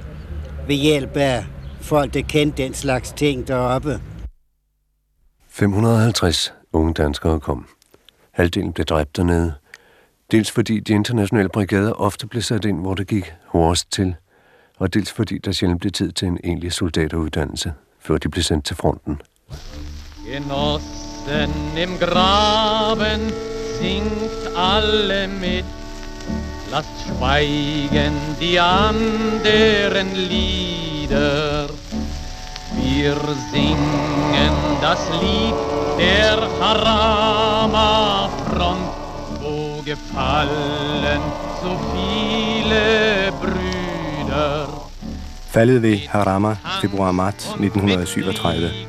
[0.68, 1.46] ved hjælp af
[1.82, 4.02] folk, der kendte den slags ting deroppe.
[5.50, 7.68] 550 unge danskere kom.
[8.32, 9.54] Halvdelen blev dræbt dernede.
[10.32, 14.16] Dels fordi de internationale brigader ofte blev sat ind, hvor det gik hårdest til,
[14.78, 18.66] og dels fordi der sjældent blev tid til en egentlig soldateruddannelse, før de blev sendt
[18.66, 19.22] til fronten.
[20.26, 25.66] Genossen im Graben singt alle mit.
[26.72, 31.68] Lasst schweigen die anderen Lieder.
[32.76, 33.16] Wir
[33.52, 35.56] singen das Lied
[35.98, 38.90] der Harama Front,
[39.42, 41.22] wo gefallen
[41.62, 44.68] so viele Brüder.
[45.50, 48.88] Faldet ved Harama, februar-marts 1937.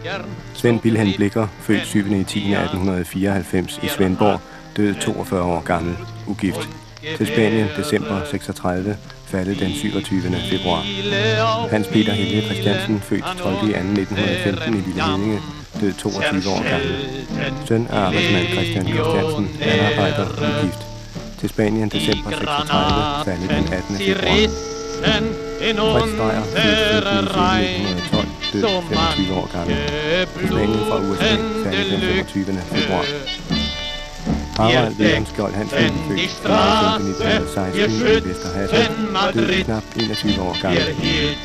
[0.55, 2.13] Svend Bilhen Blikker, født 7.
[2.13, 2.55] i 10.
[2.55, 4.41] 1894 i Svendborg,
[4.79, 6.69] død 42 år gammel, ugift.
[7.17, 10.23] Til Spanien, december 36, faldet den 27.
[10.51, 10.83] februar.
[11.71, 13.55] Hans Peter Helge Christiansen, født 12.
[13.55, 13.79] i 2.
[13.79, 15.41] 1915 i Lille Hedinge,
[15.81, 16.93] død 22 år gammel.
[17.69, 20.83] Søn af arbejdsmand Christian Christiansen, landarbejder, ugift.
[21.41, 23.97] Til Spanien, december 36, faldet den 18.
[23.97, 24.37] februar.
[25.95, 27.07] Fritz Dreyer, født
[27.43, 29.77] 1912, død 25 år gammel.
[30.39, 31.33] Til Spanien fra USA,
[31.65, 32.45] faldet den 25.
[32.73, 33.05] februar.
[34.59, 40.83] Harald Wilhelm Skjold Hansen, født 1916 i Vesterhavet, død knap 21 år gammel.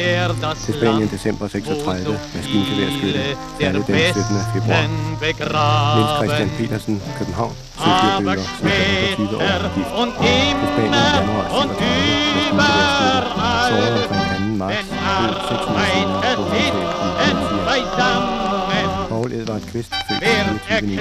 [0.64, 3.20] Til Spanien december 36, maskinkeværsskytte,
[3.60, 4.24] faldet den 17.
[4.54, 4.84] februar.
[5.96, 8.50] Niels Christian Petersen, København, kan have år gift.
[10.60, 11.96] På Spanien i januar 37
[12.52, 13.40] med skibsbevægelsen.
[13.70, 14.56] Såret omkring 2.
[14.62, 14.88] marts,
[15.20, 16.86] død 6 uger senere på hospitalet
[17.76, 20.94] i Paul Edvard Kvist, født 24.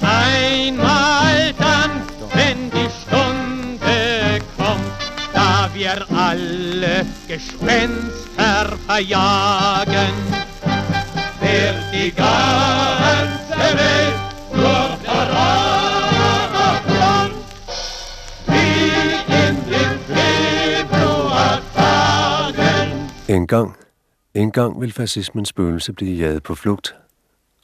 [0.00, 1.90] Einmal dann,
[2.34, 5.00] wenn die Stunde kommt,
[5.32, 10.14] da wir alle Gespenster verjagen,
[11.40, 14.14] wird die ganze Welt
[14.52, 14.88] nur
[16.86, 17.34] Front,
[18.46, 18.92] wie
[19.32, 22.88] in den Februartagen.
[23.26, 23.76] En gang,
[24.34, 26.94] en gang vil fascismens spøgelse blive jaget på flugt,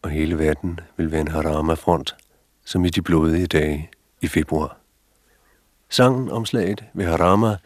[0.05, 2.17] og hele verden vil være en harama-front,
[2.65, 3.91] som i de blodige dage
[4.21, 4.77] i februar.
[5.89, 7.57] Sangen om slaget ved Harama,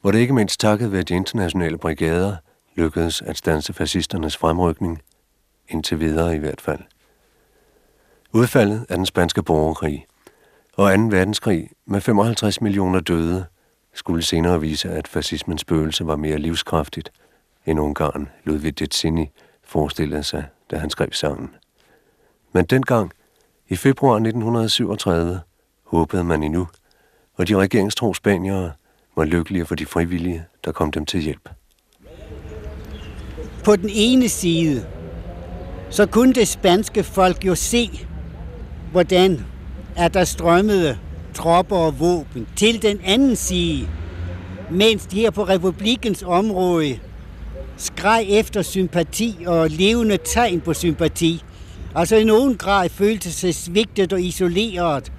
[0.00, 2.36] hvor det ikke mindst takket være de internationale brigader
[2.74, 5.02] lykkedes at stanse fascisternes fremrykning,
[5.68, 6.80] indtil videre i hvert fald.
[8.32, 10.06] Udfaldet af den spanske borgerkrig
[10.72, 11.02] og 2.
[11.02, 13.44] verdenskrig med 55 millioner døde
[13.94, 17.12] skulle senere vise, at fascismens spøgelse var mere livskraftigt,
[17.66, 19.30] end Ungarn Ludwig Detsini
[19.64, 21.50] forestillede sig, da han skrev sangen.
[22.56, 23.10] Men dengang,
[23.68, 25.40] i februar 1937,
[25.86, 26.68] håbede man endnu,
[27.34, 28.72] og de regeringstro spaniere
[29.16, 31.48] var lykkelige for de frivillige, der kom dem til hjælp.
[33.64, 34.86] På den ene side,
[35.90, 38.06] så kunne det spanske folk jo se,
[38.92, 39.44] hvordan
[39.96, 40.98] at der strømmede
[41.34, 43.88] tropper og våben til den anden side,
[44.70, 46.98] mens de her på republikens område
[47.76, 51.42] skreg efter sympati og levende tegn på sympati.
[51.98, 55.12] Altså i nogen grad følte sig svigtet og isoleret.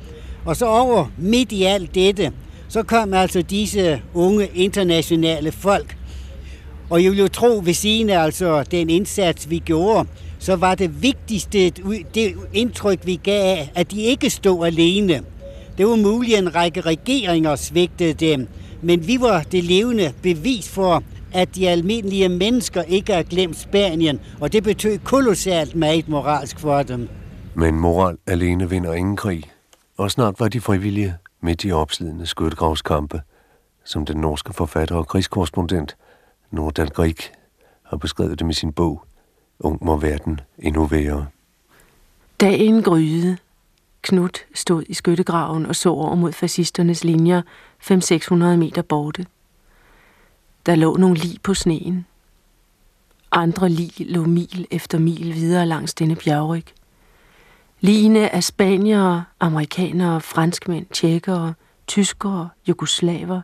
[0.45, 2.31] Og så over midt i alt dette,
[2.69, 5.97] så kom altså disse unge internationale folk.
[6.89, 10.09] Og jeg vil jo tro, ved siden af altså den indsats, vi gjorde,
[10.39, 11.69] så var det vigtigste
[12.13, 15.21] det indtryk, vi gav af, at de ikke stod alene.
[15.77, 18.47] Det var muligt, at en række regeringer svigtede dem,
[18.81, 24.19] men vi var det levende bevis for, at de almindelige mennesker ikke har glemt Spanien,
[24.41, 27.09] og det betød kolossalt meget moralsk for dem.
[27.55, 29.43] Men moral alene vinder ingen krig,
[29.97, 33.21] og snart var de frivillige midt i opslidende skyttegravskampe,
[33.83, 35.95] som den norske forfatter og krigskorrespondent
[36.51, 37.17] Nordan Grieg
[37.83, 39.03] har beskrevet dem i sin bog
[39.59, 41.25] Ung må verden endnu værre.
[42.41, 43.37] Dagen gryede.
[44.01, 47.41] Knut stod i skyttegraven og så over mod fascisternes linjer
[47.83, 49.25] 500-600 meter borte.
[50.67, 52.05] Der lå nogle lig på sneen.
[53.31, 56.65] Andre lig lå mil efter mil videre langs denne bjergryg.
[57.79, 61.53] Ligene af spaniere, amerikanere, franskmænd, tjekkere,
[61.87, 63.41] tyskere, jugoslaver,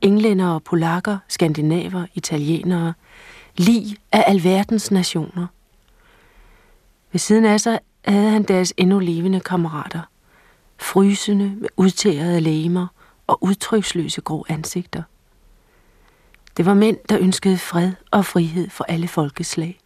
[0.00, 2.94] englændere, polakker, skandinaver, italienere,
[3.56, 5.46] lig af alverdens nationer.
[7.12, 10.00] Ved siden af sig havde han deres endnu levende kammerater,
[10.78, 12.86] frysende med udtærede læmer
[13.26, 15.02] og udtryksløse grå ansigter.
[16.58, 19.78] Det var mænd, der ønskede fred og frihed for alle folkeslag.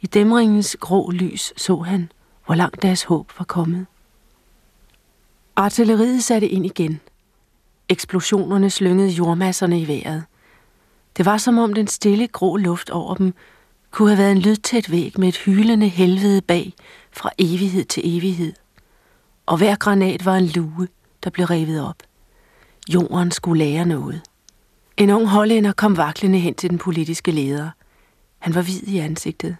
[0.00, 2.12] I dæmringens grå lys så han,
[2.46, 3.86] hvor langt deres håb var kommet.
[5.56, 7.00] Artilleriet satte ind igen.
[7.88, 10.24] Eksplosionerne slyngede jordmasserne i vejret.
[11.16, 13.34] Det var som om den stille grå luft over dem
[13.90, 16.72] kunne have været en lydtæt væg med et hylende helvede bag
[17.12, 18.52] fra evighed til evighed.
[19.46, 20.88] Og hver granat var en lue,
[21.24, 22.02] der blev revet op.
[22.88, 24.22] Jorden skulle lære noget.
[25.00, 27.70] En ung hollænder kom vaklende hen til den politiske leder.
[28.38, 29.56] Han var hvid i ansigtet.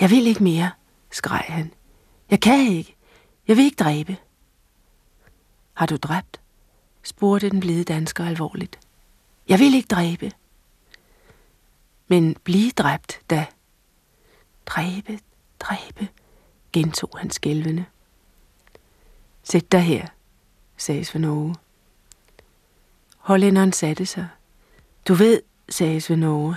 [0.00, 0.70] Jeg vil ikke mere,
[1.10, 1.72] skreg han.
[2.30, 2.96] Jeg kan ikke.
[3.48, 4.16] Jeg vil ikke dræbe.
[5.74, 6.40] Har du dræbt?
[7.02, 8.78] spurgte den blide dansker alvorligt.
[9.48, 10.32] Jeg vil ikke dræbe.
[12.08, 13.46] Men blive dræbt da.
[14.66, 15.18] Dræbe,
[15.60, 16.08] dræbe,
[16.72, 17.84] gentog han skælvende.
[19.42, 20.06] Sæt dig her,
[20.76, 21.54] sagde Svend
[23.30, 24.28] Hollænderen satte sig.
[25.08, 26.54] Du ved, sagde Svend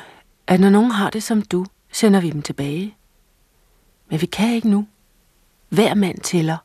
[0.47, 2.95] at når nogen har det som du, sender vi dem tilbage.
[4.09, 4.87] Men vi kan ikke nu.
[5.69, 6.57] Hver mand tæller.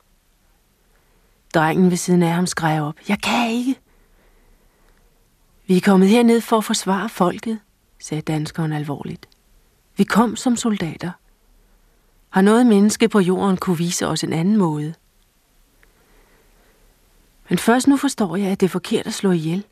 [1.55, 2.95] Drengen ved siden af ham skreg op.
[3.09, 3.81] Jeg kan ikke.
[5.67, 7.61] Vi er kommet herned for at forsvare folket,
[7.99, 9.29] sagde danskeren alvorligt.
[9.97, 11.11] Vi kom som soldater.
[12.31, 14.95] Har noget menneske på jorden kunne vise os en anden måde?
[17.49, 19.65] Men først nu forstår jeg, at det er forkert at slå ihjel,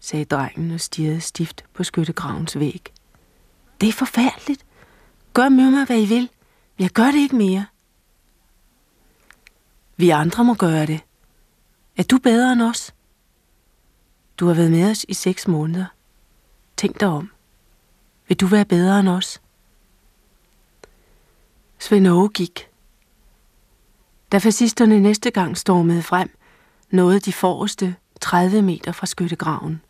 [0.00, 2.92] sagde drengen og stirrede stift på skyttegravens væg.
[3.80, 4.66] Det er forfærdeligt.
[5.34, 6.30] Gør med mig, hvad I vil.
[6.78, 7.66] Jeg gør det ikke mere.
[9.96, 11.00] Vi andre må gøre det.
[11.96, 12.94] Er du bedre end os?
[14.38, 15.86] Du har været med os i seks måneder.
[16.76, 17.30] Tænk dig om.
[18.28, 19.40] Vil du være bedre end os?
[21.78, 22.68] Svend Åge gik.
[24.32, 26.38] Da fascisterne næste gang stormede frem,
[26.90, 29.80] nåede de forreste 30 meter fra skyttegraven.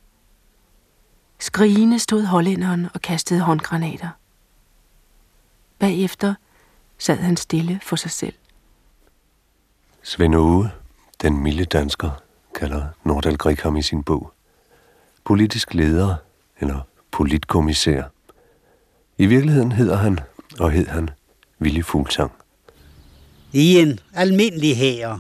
[1.39, 4.09] Skrigende stod hollænderen og kastede håndgranater.
[5.79, 6.35] Bagefter
[6.99, 8.35] sad han stille for sig selv.
[10.03, 10.71] Svend Åge,
[11.23, 12.11] den milde dansker,
[12.55, 14.33] kalder Nordal Grieg ham i sin bog.
[15.25, 16.17] Politisk leder
[16.61, 16.81] eller
[17.11, 18.03] politkommissær.
[19.19, 20.19] I virkeligheden hedder han,
[20.61, 21.11] og hed han,
[21.61, 22.33] Willy Fuglsang.
[23.53, 25.19] I en almindelig hær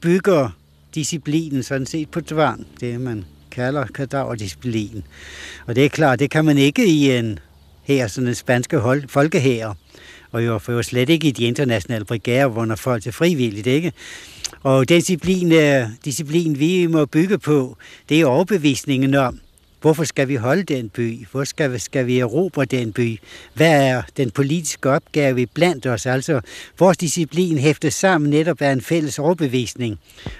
[0.00, 0.50] bygger
[0.94, 5.04] disciplinen sådan set på tvang, det man kalder kadaverdisciplin.
[5.66, 7.38] Og det er klart, det kan man ikke i en
[7.82, 9.76] her, sådan en spanske hold, folkehær,
[10.32, 13.66] og jo for jo slet ikke i de internationale brigader, hvor når folk er frivilligt,
[13.66, 13.92] ikke?
[14.62, 17.76] Og den disciplin, øh, disciplin, vi må bygge på,
[18.08, 19.40] det er overbevisningen om,
[19.80, 21.26] hvorfor skal vi holde den by?
[21.30, 23.18] Hvor skal vi, skal vi erobre den by?
[23.54, 26.06] Hvad er den politiske opgave blandt os?
[26.06, 26.40] Altså,
[26.78, 29.98] vores disciplin hæfter sammen netop af en fælles overbevisning.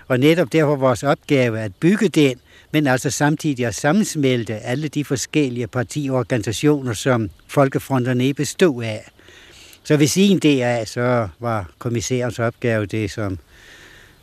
[0.08, 2.34] Og netop derfor vores opgave er at bygge den,
[2.72, 9.10] men altså samtidig at sammensmelte alle de forskellige partiorganisationer, som folkefronterne bestod af.
[9.84, 13.38] Så ved sin DA, så var kommissærens opgave det, som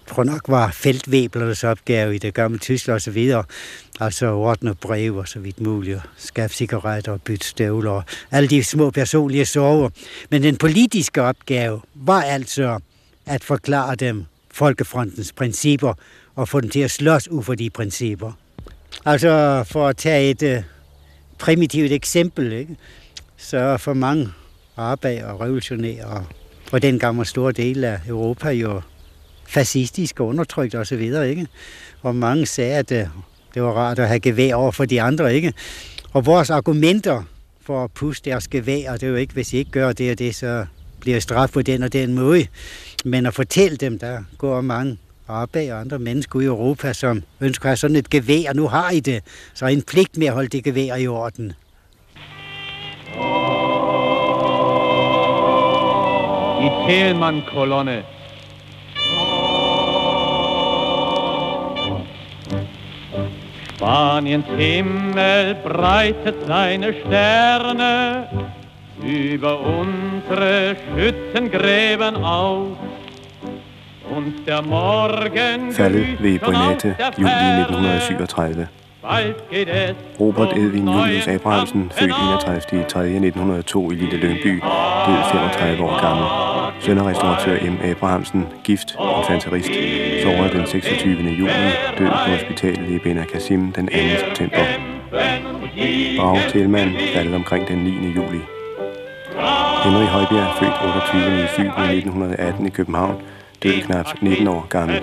[0.07, 3.43] tror nok var feltvæblernes opgave i det gamle Tyskland og så videre.
[3.99, 8.63] Altså ordne brev og så vidt muligt, skaffe cigaretter og bytte støvler og alle de
[8.63, 9.89] små personlige sorger.
[10.29, 12.79] Men den politiske opgave var altså
[13.25, 15.93] at forklare dem Folkefrontens principper
[16.39, 18.31] og få dem til at slås ud for de principper.
[19.05, 20.63] Altså for at tage et øh,
[21.37, 22.75] primitivt eksempel, ikke?
[23.37, 24.29] så for mange
[24.77, 26.25] arbejder og revolutionære,
[26.71, 28.81] og dengang var store dele af Europa jo
[29.47, 31.47] fascistisk undertrykt og så videre, ikke?
[32.01, 33.09] Og mange sagde, at det,
[33.53, 35.53] det var rart at have gevær over for de andre, ikke?
[36.13, 37.23] Og vores argumenter
[37.61, 40.19] for at puste deres gevær, det er jo ikke, hvis I ikke gør det og
[40.19, 40.65] det, så
[40.99, 42.47] bliver straf på den og den måde.
[43.05, 44.97] Men at fortælle dem, der går mange
[45.29, 48.89] arbejde og andre mennesker i Europa, som ønsker at have sådan et gevær, nu har
[48.89, 49.23] I det,
[49.53, 51.53] så er I en pligt med at holde det gevær i orden.
[56.61, 58.03] I Thelmann-kolonne.
[63.75, 68.25] Spaniens Himmel breitet seine Sterne
[69.03, 72.88] über unsere Schützengräben aus.
[75.73, 78.67] Faldet ved Brunette, juli 1937.
[80.19, 82.83] Robert Edvin Julius Abrahamsen, født 31.
[82.89, 83.05] 3.
[83.05, 84.53] 1902 i Lille Lyngby,
[85.07, 86.25] død 35 år gammel.
[86.79, 87.77] Søn af restauratør M.
[87.91, 89.69] Abrahamsen, gift, infanterist,
[90.23, 91.23] såret den 26.
[91.39, 91.51] juli,
[91.97, 93.93] død på hospitalet i Ben Kassim den 2.
[94.25, 94.57] september.
[96.19, 97.89] Brag Thelmann faldt omkring den 9.
[98.15, 98.39] juli.
[99.83, 100.73] Henry Højbjerg, født
[101.13, 101.47] 28.
[101.55, 101.61] 7.
[101.61, 103.15] 1918 i København,
[103.63, 105.01] død knap 19 år gammel.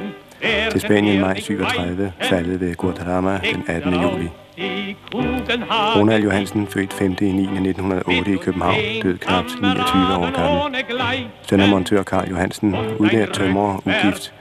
[0.71, 3.93] Til Spanien maj 37, faldet ved Guadarrama den 18.
[3.93, 4.29] juli.
[5.97, 7.11] Ronald Johansen, født 5.
[7.21, 7.43] 9.
[7.43, 10.77] 1908 i København, død knap 29 år gammel.
[11.43, 14.33] Søn af montør Karl Johansen, udlært tømrer ugift.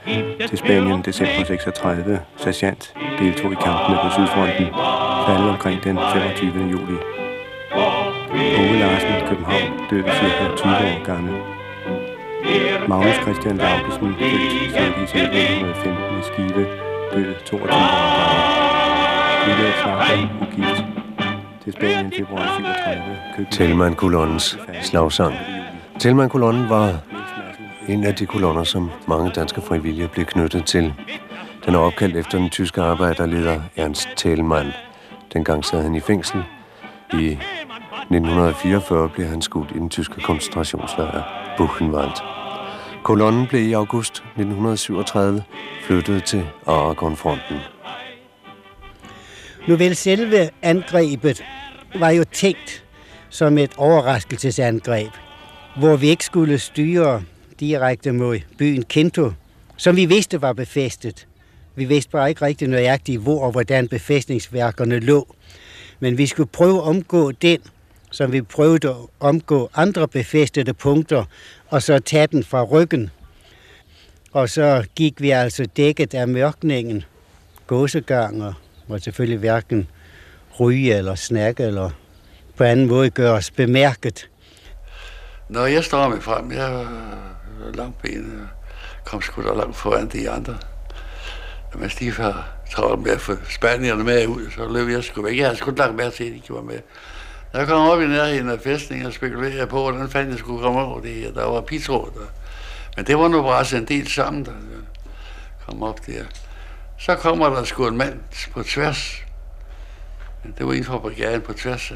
[0.48, 4.66] Til Spanien december 36, sergeant, deltog i kampene på Sydfronten,
[5.26, 6.70] faldet omkring den 25.
[6.70, 6.96] juli.
[8.58, 11.55] Ove Larsen, København, død cirka 20 år gammel.
[12.88, 15.14] Magnus Christian Laugesen, født 6.
[15.14, 16.66] 1915 i Skive,
[17.12, 18.56] død 22 år gammel.
[19.46, 20.84] Julia Slagsen, ugift.
[21.64, 23.46] Til Spanien februar 37.
[23.50, 25.34] Telman-kolonnens slagsang.
[25.98, 26.98] Telman-kolonnen var
[27.88, 30.94] en af de kolonner, som mange danske frivillige blev knyttet til.
[31.66, 34.66] Den er opkaldt efter den tyske arbejderleder Ernst Thälmann.
[35.32, 36.44] Dengang sad han i fængsel.
[37.12, 41.22] I 1944 blev han skudt i den tyske koncentrationslejr
[41.56, 42.35] Buchenwald.
[43.06, 45.42] Kolonnen blev i august 1937
[45.82, 47.56] flyttet til Aragonfronten.
[49.68, 51.44] Nu vel selve angrebet
[51.98, 52.84] var jo tænkt
[53.28, 55.10] som et overraskelsesangreb,
[55.78, 57.22] hvor vi ikke skulle styre
[57.60, 59.32] direkte mod byen Kinto,
[59.76, 61.26] som vi vidste var befæstet.
[61.76, 65.34] Vi vidste bare ikke rigtig nøjagtigt, hvor og hvordan befæstningsværkerne lå.
[66.00, 67.58] Men vi skulle prøve at omgå den,
[68.10, 71.24] som vi prøvede at omgå andre befæstede punkter,
[71.68, 73.10] og så tage den fra ryggen.
[74.32, 77.04] Og så gik vi altså dækket af mørkningen,
[77.66, 78.54] gåsegang og
[78.88, 79.88] var selvfølgelig hverken
[80.60, 81.90] ryge eller snakke eller
[82.56, 84.28] på anden måde gøre os bemærket.
[85.48, 88.48] Når jeg står med frem, jeg er langt ben,
[89.04, 90.58] kom sgu da langt foran de andre.
[91.74, 95.36] Men de har travlt med at få spanierne med ud, så løb jeg sgu væk.
[95.36, 96.78] Jeg havde sgu langt mere til, at de var med.
[97.56, 100.80] Jeg kom op i nærheden af fæstningen og spekulerede på, hvordan fanden jeg skulle komme
[100.80, 101.32] over det her.
[101.32, 102.26] Der var pitråd der.
[102.96, 104.52] Men det var nu bare en del sammen, der
[105.66, 106.24] kom op der.
[106.98, 108.20] Så kommer der sgu en mand
[108.52, 109.22] på tværs.
[110.58, 111.92] Det var en fra brigaden på tværs.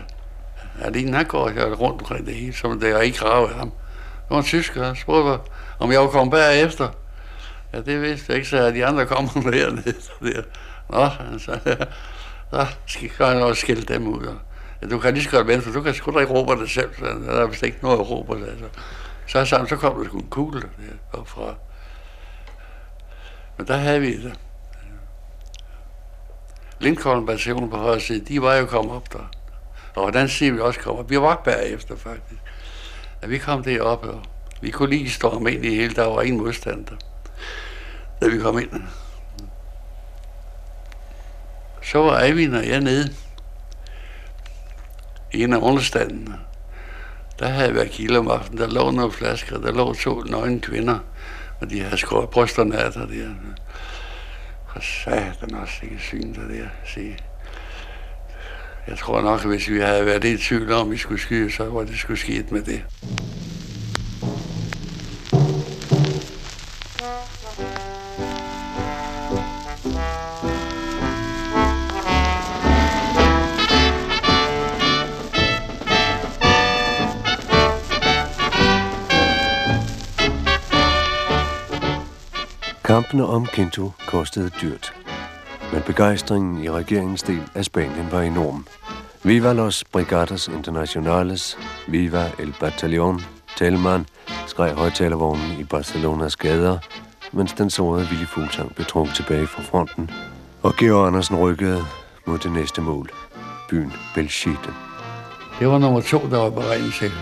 [0.82, 3.70] Alene han går her rundt omkring det hele, som det er ikke gravet af ham.
[3.70, 6.88] Det var en tysker, han spurgte, om jeg var kommet bagefter.
[7.72, 9.94] Ja, det vidste jeg ikke, så de andre kommer dernede.
[10.22, 10.42] Der.
[10.88, 11.08] Nå,
[11.38, 11.58] så,
[12.50, 14.26] så skal jeg også skille dem ud.
[14.26, 14.36] Og
[14.88, 16.94] du kan lige så godt vente, for du kan sgu da ikke råbe dig selv.
[16.98, 18.48] Så der er vist ikke noget at råbe dig.
[18.48, 18.66] Altså.
[19.26, 20.62] Så, så, så kom der sgu en kugle
[21.12, 21.54] der fra.
[23.58, 24.34] Men der havde vi det.
[26.80, 29.30] Lincoln bationen på højre side, de var jo kommet op der.
[29.94, 31.02] Og hvordan siger vi også kommer?
[31.02, 32.40] Vi var bagefter faktisk.
[33.22, 34.22] Da vi kom derop, og
[34.60, 36.96] vi kunne lige stå om ind i hele, der var ingen modstander.
[38.20, 38.82] Da vi kom ind.
[41.82, 43.14] Så var Eivind og jeg nede
[45.32, 46.38] en af understandene.
[47.38, 50.98] Der havde været kilde om aftenen, der lå nogle flasker, der lå to nøgne kvinder,
[51.60, 53.06] og de havde skåret brysterne af der.
[53.06, 53.28] der.
[54.72, 57.18] For satan også ikke syn der der, sige.
[58.88, 61.52] Jeg tror nok, at hvis vi havde været i tvivl om, at vi skulle skyde,
[61.52, 62.84] så var det skulle sket med det.
[83.10, 84.92] Kampene om Quinto kostede dyrt.
[85.72, 88.66] Men begejstringen i regeringens del af Spanien var enorm.
[89.22, 91.58] Viva los Brigadas Internacionales,
[91.88, 93.22] Viva el Batallón,
[93.56, 94.06] Telman,
[94.46, 96.78] skreg højtalervognen i Barcelonas gader,
[97.32, 100.10] mens den sårede Willy Fuglsang blev trukket tilbage fra fronten,
[100.62, 101.84] og Georg Andersen rykkede
[102.26, 103.10] mod det næste mål,
[103.70, 104.74] byen Belchite.
[105.58, 107.12] Det var nummer to, der var beregnet til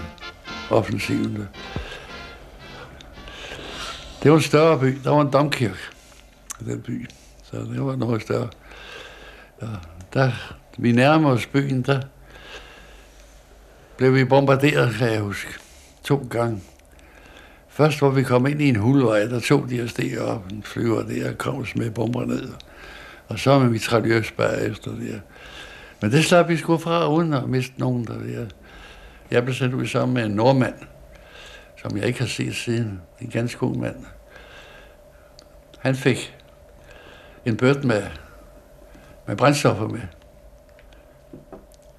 [0.71, 1.49] offensiven.
[4.23, 4.99] Det var en større by.
[5.05, 5.79] Der var en domkirke
[6.61, 7.07] i den by.
[7.43, 8.49] Så det var noget større.
[9.63, 9.67] Ja,
[10.15, 10.33] der,
[10.79, 12.01] vi nærmer os byen, der
[13.97, 15.51] blev vi bombarderet, kan jeg huske.
[16.05, 16.61] To gange.
[17.69, 21.03] Først hvor vi kom ind i en hulvej, der tog de os op, en flyver
[21.03, 22.49] der, og kom med bomber ned.
[23.29, 25.19] Og så med mitraljøs bagefter der.
[26.03, 28.47] Men det slap vi sgu fra, uden at miste nogen der der.
[29.31, 30.75] Jeg blev sendt ud sammen med en nordmand,
[31.83, 33.01] som jeg ikke har set siden.
[33.21, 33.97] En ganske god mand.
[35.79, 36.37] Han fik
[37.45, 38.03] en bøtte med,
[39.27, 40.01] med brændstoffer med.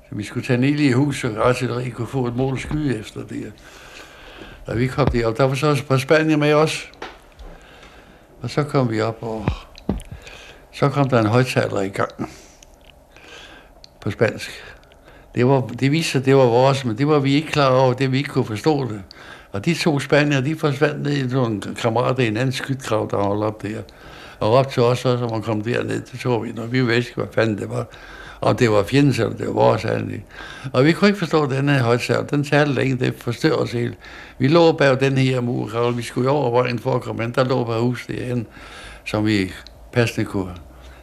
[0.10, 3.00] Så vi skulle tage ned i huset, og artilleri kunne få et mål at skyde
[3.00, 3.54] efter det.
[4.68, 6.92] Da vi kom derop, der var så også på Spanien med os.
[8.42, 9.46] Og så kom vi op, og
[10.72, 12.32] så kom der en højtaler i gang
[14.02, 14.52] på spansk.
[15.36, 17.94] Det, var, det viste sig, det var vores, men det var vi ikke klar over,
[17.94, 19.04] det vi ikke kunne forstå det.
[19.52, 23.18] Og de to spanier, de forsvandt ned i nogle kammerater i en anden skytgrav, der
[23.18, 23.82] holdt op der.
[24.40, 27.26] Og op til os, så man kom derned, det så vi, når vi vidste, hvad
[27.34, 27.88] fanden det var.
[28.42, 30.26] Og det var fjendens, eller det var vores handling.
[30.74, 32.26] Og vi kunne ikke forstå den her højtsal.
[32.30, 33.98] Den talte længe, det forstør os helt.
[34.38, 37.34] Vi lå bag den her mur, vi skulle over vejen for at komme ind.
[37.34, 38.48] Der lå bare hus derhen,
[39.06, 39.52] som vi
[39.92, 40.52] passende kunne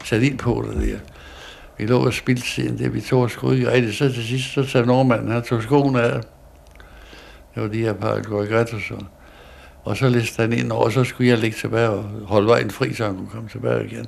[0.05, 0.99] sætte ind på det der.
[1.79, 3.97] Vi lå og spildte siden det, vi tog og skulle ikke rigtigt.
[3.97, 6.21] Så til sidst, så sagde nordmanden, han tog skoene af.
[7.57, 8.91] Det var de her par Gorgrettos.
[8.91, 9.03] Og,
[9.85, 12.71] og så læste han ind over, og så skulle jeg ligge tilbage og holde vejen
[12.71, 14.07] fri, så han kunne komme tilbage igen.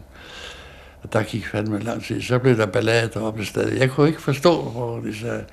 [1.03, 2.23] Og der gik fandme lang tid.
[2.23, 3.81] Så blev der ballade deroppe stadig.
[3.81, 5.45] Jeg kunne ikke forstå, hvor de sagde,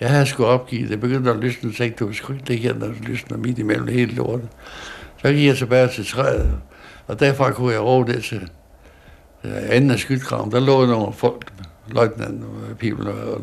[0.00, 0.90] jeg havde sgu opgivet.
[0.90, 3.88] Det begyndte at lysne, så du skulle ikke ligge her, når det lysner midt imellem
[3.88, 4.48] hele lortet.
[5.22, 6.50] Så gik jeg tilbage til træet,
[7.06, 8.50] og derfra kunne jeg råbe det til
[9.42, 10.52] anden af skytgraven.
[10.52, 11.52] Der lå nogle folk,
[11.88, 13.40] løjtnant og og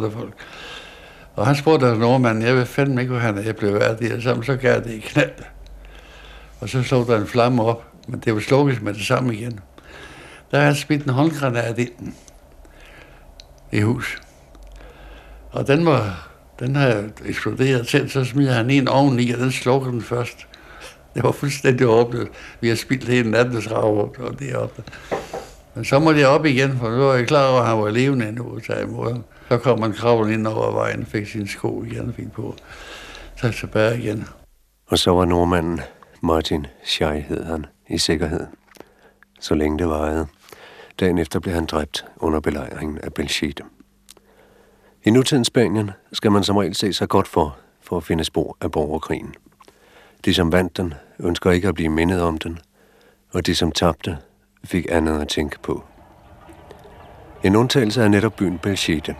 [0.00, 0.34] nogle folk.
[1.34, 3.42] Og han spurgte altså nordmanden, jeg ved fandme ikke, hvor han er.
[3.42, 5.32] Jeg blev værdig, og sammen, så gav det i knald.
[6.60, 9.60] Og så slog der en flamme op, men det var slukket med det samme igen.
[10.50, 12.12] Der har han smidt en håndgranat ind
[13.72, 14.20] i hus.
[15.50, 16.28] Og den var,
[16.60, 20.46] den har eksploderet til, så smider han en oveni, og den slukker den først.
[21.14, 22.28] Det var fuldstændig åbnet.
[22.60, 24.82] Vi har spildt hele nattens rav og deroppe.
[25.74, 27.90] Men så måtte jeg op igen, for nu var jeg klar over, at han var
[27.90, 29.22] levende endnu, så imod.
[29.50, 32.54] Så kom han kravlen ind over vejen, fik sin sko igen, fik på.
[33.36, 34.24] Så tilbage igen.
[34.86, 35.80] Og så var nordmanden,
[36.22, 38.46] Martin Schei hed han, i sikkerhed.
[39.40, 40.26] Så længe det varede.
[41.00, 43.62] Dagen efter blev han dræbt under belejringen af Belchite.
[45.04, 48.56] I nutidens Spanien skal man som regel se sig godt for, for at finde spor
[48.60, 49.34] af borgerkrigen.
[50.24, 52.58] De, som vandt den, ønsker ikke at blive mindet om den,
[53.32, 54.18] og de, som tabte,
[54.64, 55.84] fik andet at tænke på.
[57.44, 59.16] En undtagelse er netop byen Belchite.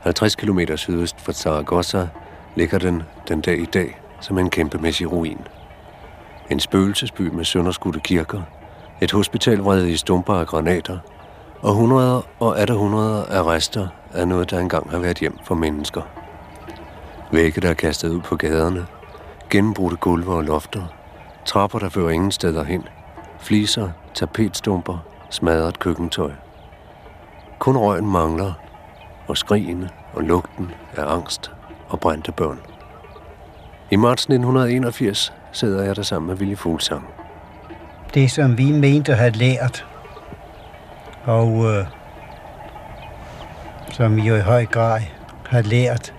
[0.00, 2.08] 50 km sydøst for Zaragoza
[2.56, 5.38] ligger den den dag i dag som en kæmpemæssig ruin.
[6.50, 8.42] En spøgelsesby med sønderskudte kirker,
[9.00, 10.98] et hospital vredet i stumper af granater,
[11.62, 15.54] og hundreder og atter hundreder af rester af noget, der engang har været hjem for
[15.54, 16.02] mennesker.
[17.32, 18.86] Vægge, der er kastet ud på gaderne,
[19.50, 20.82] gennembrudte gulve og lofter,
[21.44, 22.84] trapper, der fører ingen steder hen,
[23.38, 24.98] fliser, tapetstumper,
[25.30, 26.32] smadret køkkentøj.
[27.58, 28.52] Kun røgen mangler,
[29.28, 31.50] og skrigene og lugten af angst
[31.88, 32.60] og brændte børn.
[33.90, 37.04] I marts 1981 sidder jeg der sammen med Ville Fuglsang.
[38.14, 39.86] Det, som vi mente at have lært,
[41.24, 41.86] og øh,
[43.92, 45.00] som vi jo i høj grad
[45.46, 46.14] har lært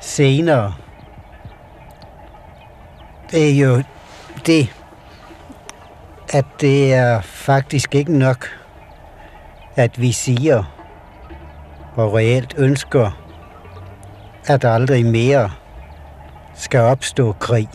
[0.00, 0.74] senere,
[3.30, 3.82] det er jo
[4.46, 4.72] det,
[6.28, 8.46] at det er faktisk ikke nok,
[9.76, 10.75] at vi siger
[11.96, 13.10] og reelt ønsker,
[14.46, 15.50] at der aldrig mere
[16.54, 17.68] skal opstå krig.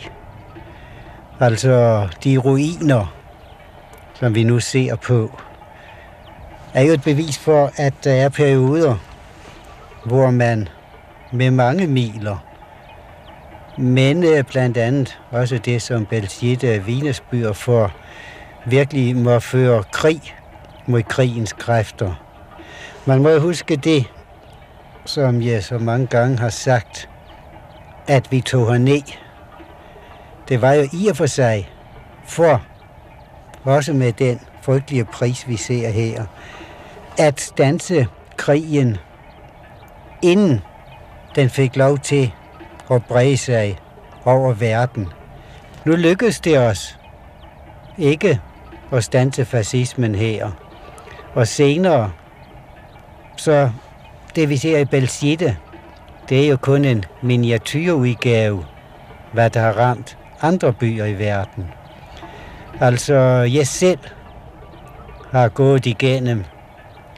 [1.40, 3.16] Altså de ruiner,
[4.14, 5.40] som vi nu ser på,
[6.74, 8.96] er jo et bevis for, at der er perioder,
[10.06, 10.70] hvor man
[11.32, 12.38] med mange miler,
[13.78, 17.92] men øh, blandt andet også det, som Belgitte Vinesbyer for
[18.66, 20.22] virkelig må føre krig
[20.86, 22.31] mod krigens kræfter.
[23.06, 24.06] Man må huske det,
[25.06, 27.10] som jeg så mange gange har sagt,
[28.08, 29.18] at vi tog herned.
[30.50, 31.70] Det var jo i og for sig,
[32.26, 32.62] for
[33.64, 36.26] også med den frygtelige pris, vi ser her,
[37.18, 38.98] at stanse krigen,
[40.22, 40.62] inden
[41.36, 42.34] den fik lov til
[42.92, 43.78] at brede sig
[44.26, 45.08] over verden.
[45.86, 47.00] Nu lykkedes det os
[47.98, 48.40] ikke
[48.92, 50.52] at stanse fascismen her.
[51.34, 52.12] Og senere,
[53.42, 53.72] så
[54.36, 55.58] det vi ser i Belsitte,
[56.30, 58.66] det er jo kun en miniatyrudgave,
[59.34, 61.68] hvad der har ramt andre byer i verden.
[62.80, 63.16] Altså,
[63.54, 64.00] jeg selv
[65.32, 66.44] har gået igennem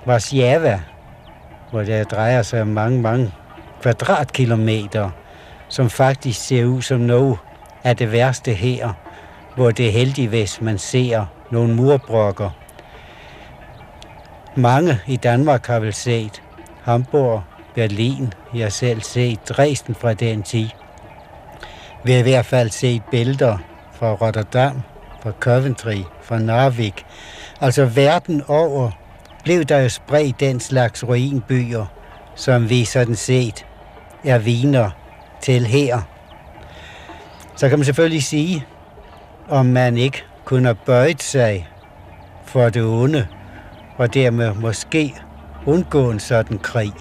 [0.07, 0.80] Warszawa,
[1.71, 3.32] hvor det drejer sig om mange, mange
[3.82, 5.09] kvadratkilometer,
[5.69, 7.38] som faktisk ser ud som noget
[7.84, 8.93] af det værste her,
[9.55, 12.62] hvor det er heldigvis, man ser nogle murbrokker.
[14.56, 16.41] Mange i Danmark har vel set
[16.84, 17.43] Hamburg,
[17.76, 20.70] Berlin, jeg har selv set Dresden fra den tid.
[22.04, 23.58] Vi har i hvert fald set billeder
[23.93, 24.82] fra Rotterdam,
[25.24, 27.06] fra Coventry, fra Narvik.
[27.62, 28.91] Altså verden over
[29.43, 31.86] blev der jo spredt den slags ruinbyer,
[32.36, 33.66] som vi sådan set
[34.26, 34.89] er viner
[35.41, 36.01] til her.
[37.56, 38.66] Så kan man selvfølgelig sige,
[39.49, 41.68] om man ikke kunne have bøjet sig
[42.45, 43.28] for det onde,
[43.98, 45.16] og dermed måske
[45.66, 46.94] undgå en sådan krig.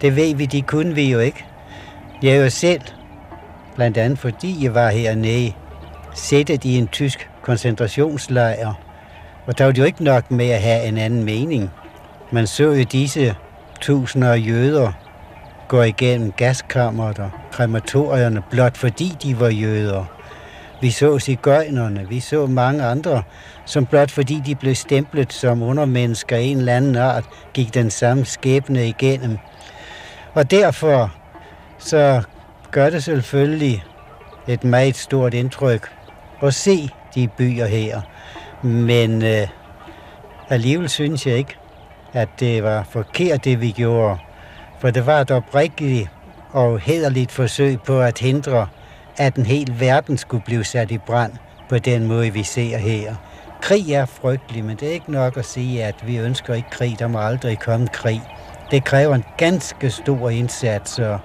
[0.00, 1.44] Det ved vi, de kunne vi jo ikke.
[2.22, 2.80] Jeg er jo selv,
[3.74, 5.52] blandt andet fordi jeg var hernede,
[6.14, 8.74] sættet i en tysk koncentrationslejr.
[9.46, 11.70] Og der var det jo ikke nok med at have en anden mening.
[12.32, 13.34] Man så jo disse
[13.80, 14.92] tusinder af jøder
[15.68, 20.13] gå igennem gaskammeret og krematorierne, blot fordi de var jøder.
[20.84, 23.22] Vi så cigøjnerne, vi så mange andre,
[23.64, 27.24] som blot fordi de blev stemplet som undermennesker af en eller anden art,
[27.54, 29.38] gik den samme skæbne igennem.
[30.34, 31.14] Og derfor
[31.78, 32.22] så
[32.70, 33.84] gør det selvfølgelig
[34.48, 35.92] et meget stort indtryk
[36.42, 38.00] at se de byer her.
[38.62, 39.48] Men øh,
[40.48, 41.56] alligevel synes jeg ikke,
[42.12, 44.18] at det var forkert, det vi gjorde.
[44.80, 46.08] For det var et oprigtigt
[46.50, 48.66] og hederligt forsøg på at hindre,
[49.16, 51.32] at en hel verden skulle blive sat i brand
[51.68, 53.14] på den måde, vi ser her.
[53.62, 56.98] Krig er frygtelig, men det er ikke nok at sige, at vi ønsker ikke krig.
[56.98, 58.22] Der må aldrig komme krig.
[58.70, 61.18] Det kræver en ganske stor indsats, og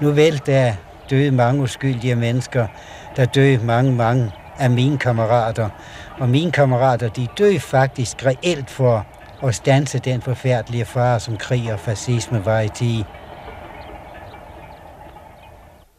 [0.00, 0.72] nu vel, der
[1.10, 2.66] døde mange uskyldige mennesker.
[3.16, 5.68] Der døde mange, mange af mine kammerater.
[6.18, 9.06] Og mine kammerater, de døde faktisk reelt for
[9.42, 13.04] at stanse den forfærdelige fare, som krig og fascisme var i tid.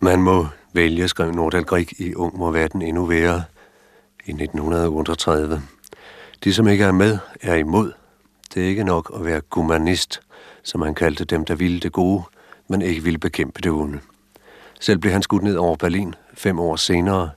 [0.01, 3.43] Man må vælge, skrev Nordal Grieg i Ung må verden endnu være
[4.25, 5.61] i 1938.
[6.43, 7.91] De, som ikke er med, er imod.
[8.53, 10.21] Det er ikke nok at være humanist,
[10.63, 12.23] som han kaldte dem, der ville det gode,
[12.67, 13.99] men ikke ville bekæmpe det onde.
[14.79, 17.29] Selv blev han skudt ned over Berlin fem år senere,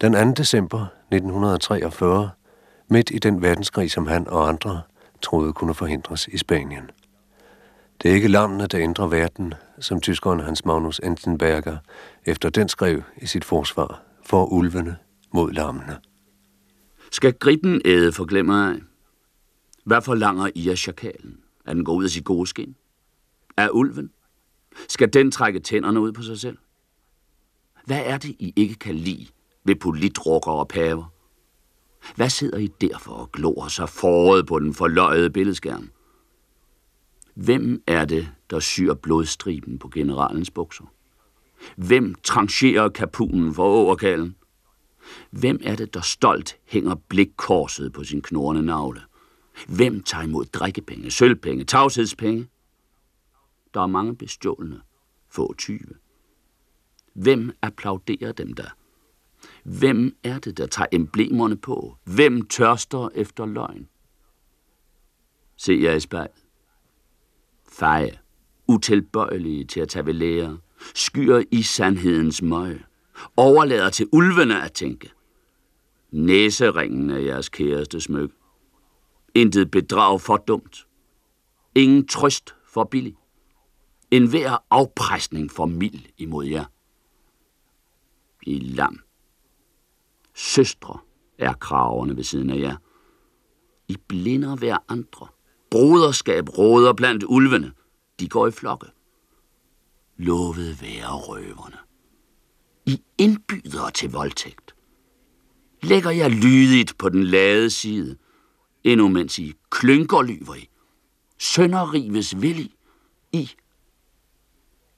[0.00, 0.42] den 2.
[0.42, 2.30] december 1943,
[2.88, 4.80] midt i den verdenskrig, som han og andre
[5.22, 6.90] troede kunne forhindres i Spanien.
[8.02, 11.76] Det er ikke landene, der ændrer verden, som tyskeren Hans Magnus Entenberger
[12.24, 14.96] efter den skrev i sit forsvar for ulvene
[15.34, 15.98] mod lammene.
[17.12, 18.80] Skal gribben æde for glemmer ej?
[19.84, 21.40] Hvad forlanger I af chakalen?
[21.66, 22.76] At den går ud af sit gode skin?
[23.56, 24.10] Er ulven?
[24.88, 26.58] Skal den trække tænderne ud på sig selv?
[27.84, 29.26] Hvad er det, I ikke kan lide
[29.64, 31.12] ved politrukker og paver?
[32.16, 35.90] Hvad sidder I derfor og glor så foråret på den forløjede billedskærm?
[37.34, 40.84] Hvem er det, der syr blodstriben på generalens bukser?
[41.76, 44.36] Hvem trancherer kapunen for overkallen?
[45.30, 49.00] Hvem er det, der stolt hænger blikkorset på sin knorrende navle?
[49.68, 52.48] Hvem tager imod drikkepenge, sølvpenge, tavshedspenge?
[53.74, 54.80] Der er mange bestjålne,
[55.28, 55.94] få tyve.
[57.14, 58.76] Hvem applauderer dem der?
[59.64, 61.96] Hvem er det, der tager emblemerne på?
[62.04, 63.88] Hvem tørster efter løgn?
[65.56, 66.28] Se jer i spejl.
[67.68, 68.18] Feje,
[68.66, 70.58] utilbøjelige til at tage ved lære,
[70.94, 72.84] skyer i sandhedens møg,
[73.36, 75.10] overlader til ulvene at tænke.
[76.10, 78.30] Næseringen er jeres kæreste smyk.
[79.34, 80.86] Intet bedrag for dumt.
[81.74, 83.16] Ingen trøst for billig.
[84.10, 86.64] En hver afpresning for mild imod jer.
[88.42, 89.00] I lam.
[90.34, 90.98] Søstre
[91.38, 92.76] er kraverne ved siden af jer.
[93.88, 95.26] I blinder hver andre.
[95.70, 97.72] Broderskab råder blandt ulvene.
[98.20, 98.86] De går i flokke
[100.20, 101.76] lovede være røverne.
[102.86, 104.74] I indbyder til voldtægt.
[105.82, 108.16] Lægger jeg lydigt på den lade side,
[108.84, 110.68] endnu mens I klynker lyver I.
[111.38, 112.74] Sønderrives vil I.
[113.32, 113.50] I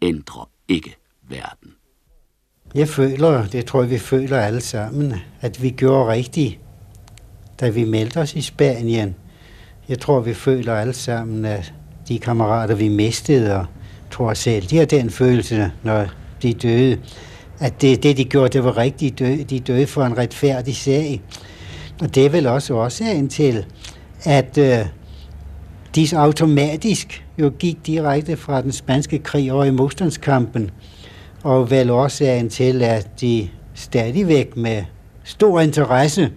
[0.03, 0.97] ændrer ikke
[1.29, 1.75] verden.
[2.75, 6.61] Jeg føler, det tror jeg, vi føler alle sammen, at vi gjorde rigtigt,
[7.61, 9.16] da vi meldte os i Spanien.
[9.89, 11.75] Jeg tror, vi føler alle sammen, at
[12.09, 13.66] de kammerater, vi mistede, og
[14.13, 16.07] tror selv, de har den følelse, når
[16.43, 16.99] de døde,
[17.61, 19.19] at det, det de gjorde, det var rigtigt.
[19.19, 21.23] De de døde for en retfærdig sag.
[22.01, 23.67] Og det er vel også årsagen til,
[24.25, 24.87] at øh,
[25.95, 30.71] de automatisk jo gik direkte fra den spanske krig over i modstandskampen,
[31.43, 34.83] og vel årsagen til, at de stadigvæk med
[35.25, 36.31] stor interesse,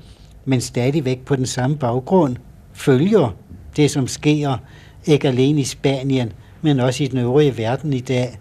[0.45, 2.35] men stadigvæk på den samme baggrund,
[2.73, 3.35] følger
[3.75, 4.57] det, som sker,
[5.05, 6.31] ikke alene i Spanien,
[6.65, 8.39] men også i den øvrige verden i dag.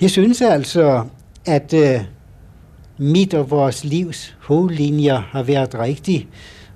[0.00, 1.04] Jeg synes altså,
[1.46, 2.00] at øh,
[2.98, 6.18] mit og vores livs hovedlinjer har været rigtige.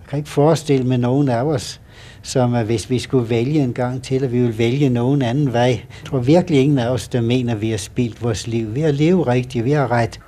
[0.01, 1.81] Jeg kan ikke forestille mig nogen af os,
[2.23, 5.53] som at hvis vi skulle vælge en gang til, at vi vil vælge nogen anden
[5.53, 5.69] vej.
[5.69, 8.75] Jeg tror virkelig ingen af os, der mener, at vi har spildt vores liv.
[8.75, 10.21] Vi har levet rigtigt, vi har ret.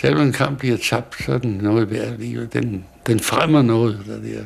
[0.00, 2.48] Selvom en kamp bliver tabt, så er den noget værd alligevel.
[2.52, 3.98] Den, den fremmer noget.
[4.06, 4.44] Der der.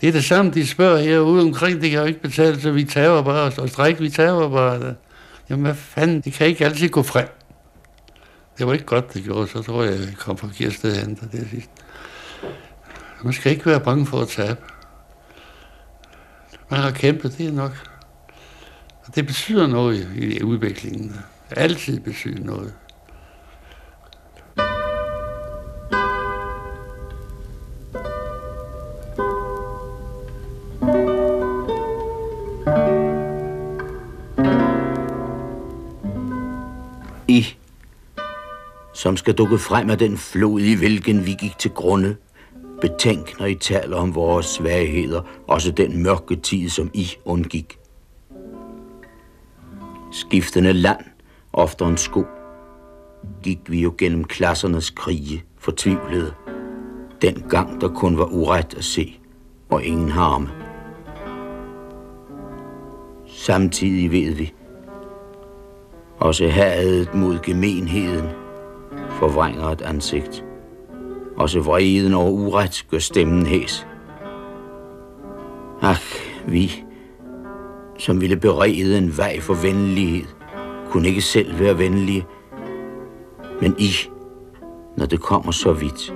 [0.00, 1.80] Det er det samme, de spørger herude omkring.
[1.80, 4.80] Det kan jo ikke betale, så vi tager bare og stræk, vi tager bare.
[4.80, 4.96] det.
[5.50, 7.28] Jamen hvad fanden, det kan ikke altid gå frem.
[8.58, 11.16] Det var ikke godt, det gjorde, så tror jeg, jeg kom fra forkert sted hen
[11.16, 11.70] til det sidst.
[13.24, 14.60] Man skal ikke være bange for at tabe.
[16.70, 17.72] Man har kæmpet, det er nok.
[19.06, 21.16] Og det betyder noget i udviklingen.
[21.50, 22.74] Altid betyder noget.
[37.36, 37.56] I,
[38.94, 42.16] som skal dukke frem af den flod, i hvilken vi gik til grunde,
[42.80, 47.78] Betænk, når I taler om vores svagheder, også den mørke tid, som I undgik.
[50.12, 51.00] Skiftende land,
[51.52, 52.24] ofte en sko,
[53.42, 56.34] gik vi jo gennem klassernes krige, fortvivlede.
[57.22, 59.20] Den gang, der kun var uret at se,
[59.70, 60.48] og ingen harme.
[63.26, 64.52] Samtidig ved vi,
[66.18, 68.28] også hadet mod gemenheden
[69.10, 70.44] forvrænger et ansigt.
[71.36, 73.86] Også vreden over uret gør stemmen hæs.
[75.82, 76.02] Ach,
[76.46, 76.84] vi,
[77.98, 80.26] som ville berede en vej for venlighed,
[80.90, 82.26] kunne ikke selv være venlige.
[83.60, 83.90] Men I,
[84.96, 86.14] når det kommer så vidt,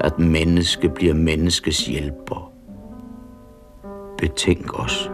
[0.00, 2.52] at menneske bliver menneskes hjælper.
[4.18, 5.10] Betænk os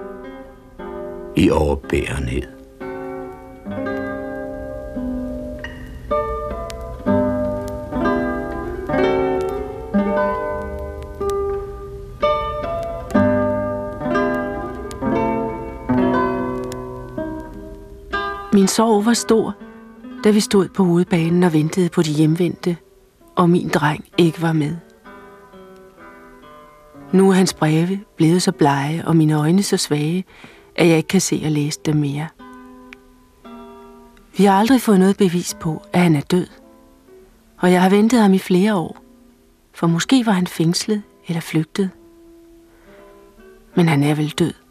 [1.36, 2.42] i overbærenhed.
[18.78, 19.54] Sorg var stor,
[20.24, 22.76] da vi stod på hovedbanen og ventede på de hjemvendte,
[23.36, 24.76] og min dreng ikke var med.
[27.12, 30.24] Nu er hans breve blevet så blege, og mine øjne så svage,
[30.76, 32.28] at jeg ikke kan se og læse dem mere.
[34.36, 36.46] Vi har aldrig fået noget bevis på, at han er død.
[37.58, 38.96] Og jeg har ventet ham i flere år,
[39.72, 41.90] for måske var han fængslet eller flygtet.
[43.74, 44.67] Men han er vel død.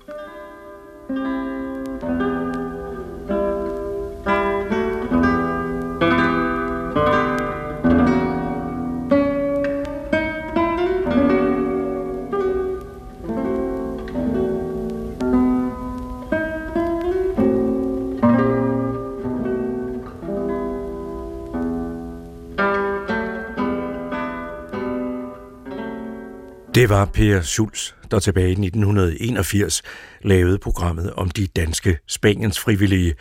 [26.78, 29.82] Det var Per Schulz, der tilbage i 1981
[30.22, 33.16] lavede programmet om de danske Spaniens frivillige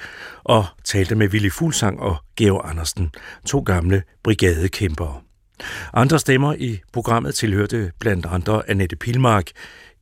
[0.45, 3.11] og talte med Willy Fuglsang og Georg Andersen,
[3.47, 5.21] to gamle brigadekæmpere.
[5.95, 9.51] Andre stemmer i programmet tilhørte blandt andre Annette Pilmark,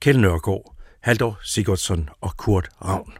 [0.01, 3.13] Kjell Nørgaard, Haldor Sigurdsson og Kurt Ravn.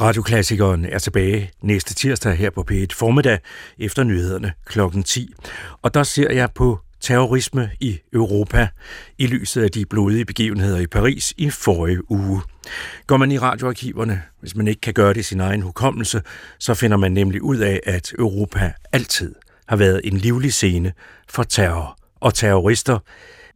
[0.00, 3.38] Radioklassikeren er tilbage næste tirsdag her på P1 formiddag
[3.78, 4.80] efter nyhederne kl.
[5.04, 5.34] 10.
[5.82, 8.68] Og der ser jeg på terrorisme i Europa
[9.18, 12.42] i lyset af de blodige begivenheder i Paris i forrige uge.
[13.06, 16.22] Går man i radioarkiverne, hvis man ikke kan gøre det i sin egen hukommelse,
[16.58, 19.34] så finder man nemlig ud af, at Europa altid
[19.68, 20.92] har været en livlig scene
[21.28, 22.98] for terror og terrorister.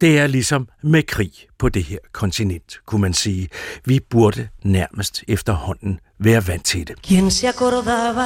[0.01, 3.47] Det er ligesom med krig på det her kontinent, kunne man sige.
[3.85, 7.01] Vi burde nærmest efterhånden være vant til det.
[7.01, 8.21] Quien se acordaba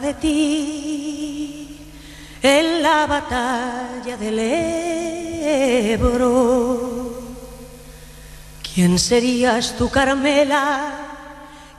[0.00, 1.59] de ti
[2.42, 4.38] en la batalla del
[5.92, 7.10] Ebro?
[8.62, 10.92] ¿Quién serías tu Carmela,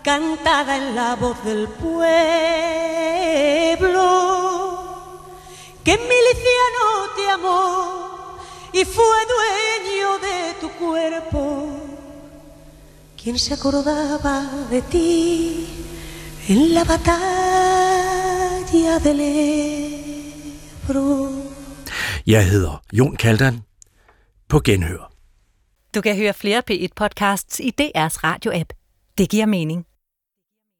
[0.03, 2.01] cantada en la voz del pueblo?
[5.84, 8.38] ¿Qué miliciano te amó
[8.72, 11.66] y fue dueño de tu cuerpo?
[13.22, 15.68] ¿Quién se acordaba de ti
[16.47, 17.39] en la batalla
[18.99, 20.20] del Ebro?
[22.28, 23.62] Jeg hedder Jon Kaldan.
[24.48, 25.12] På genhør.
[25.96, 28.74] Du kan høre flere P1-podcasts i DR's radio-app.
[29.18, 29.86] Det giver mening.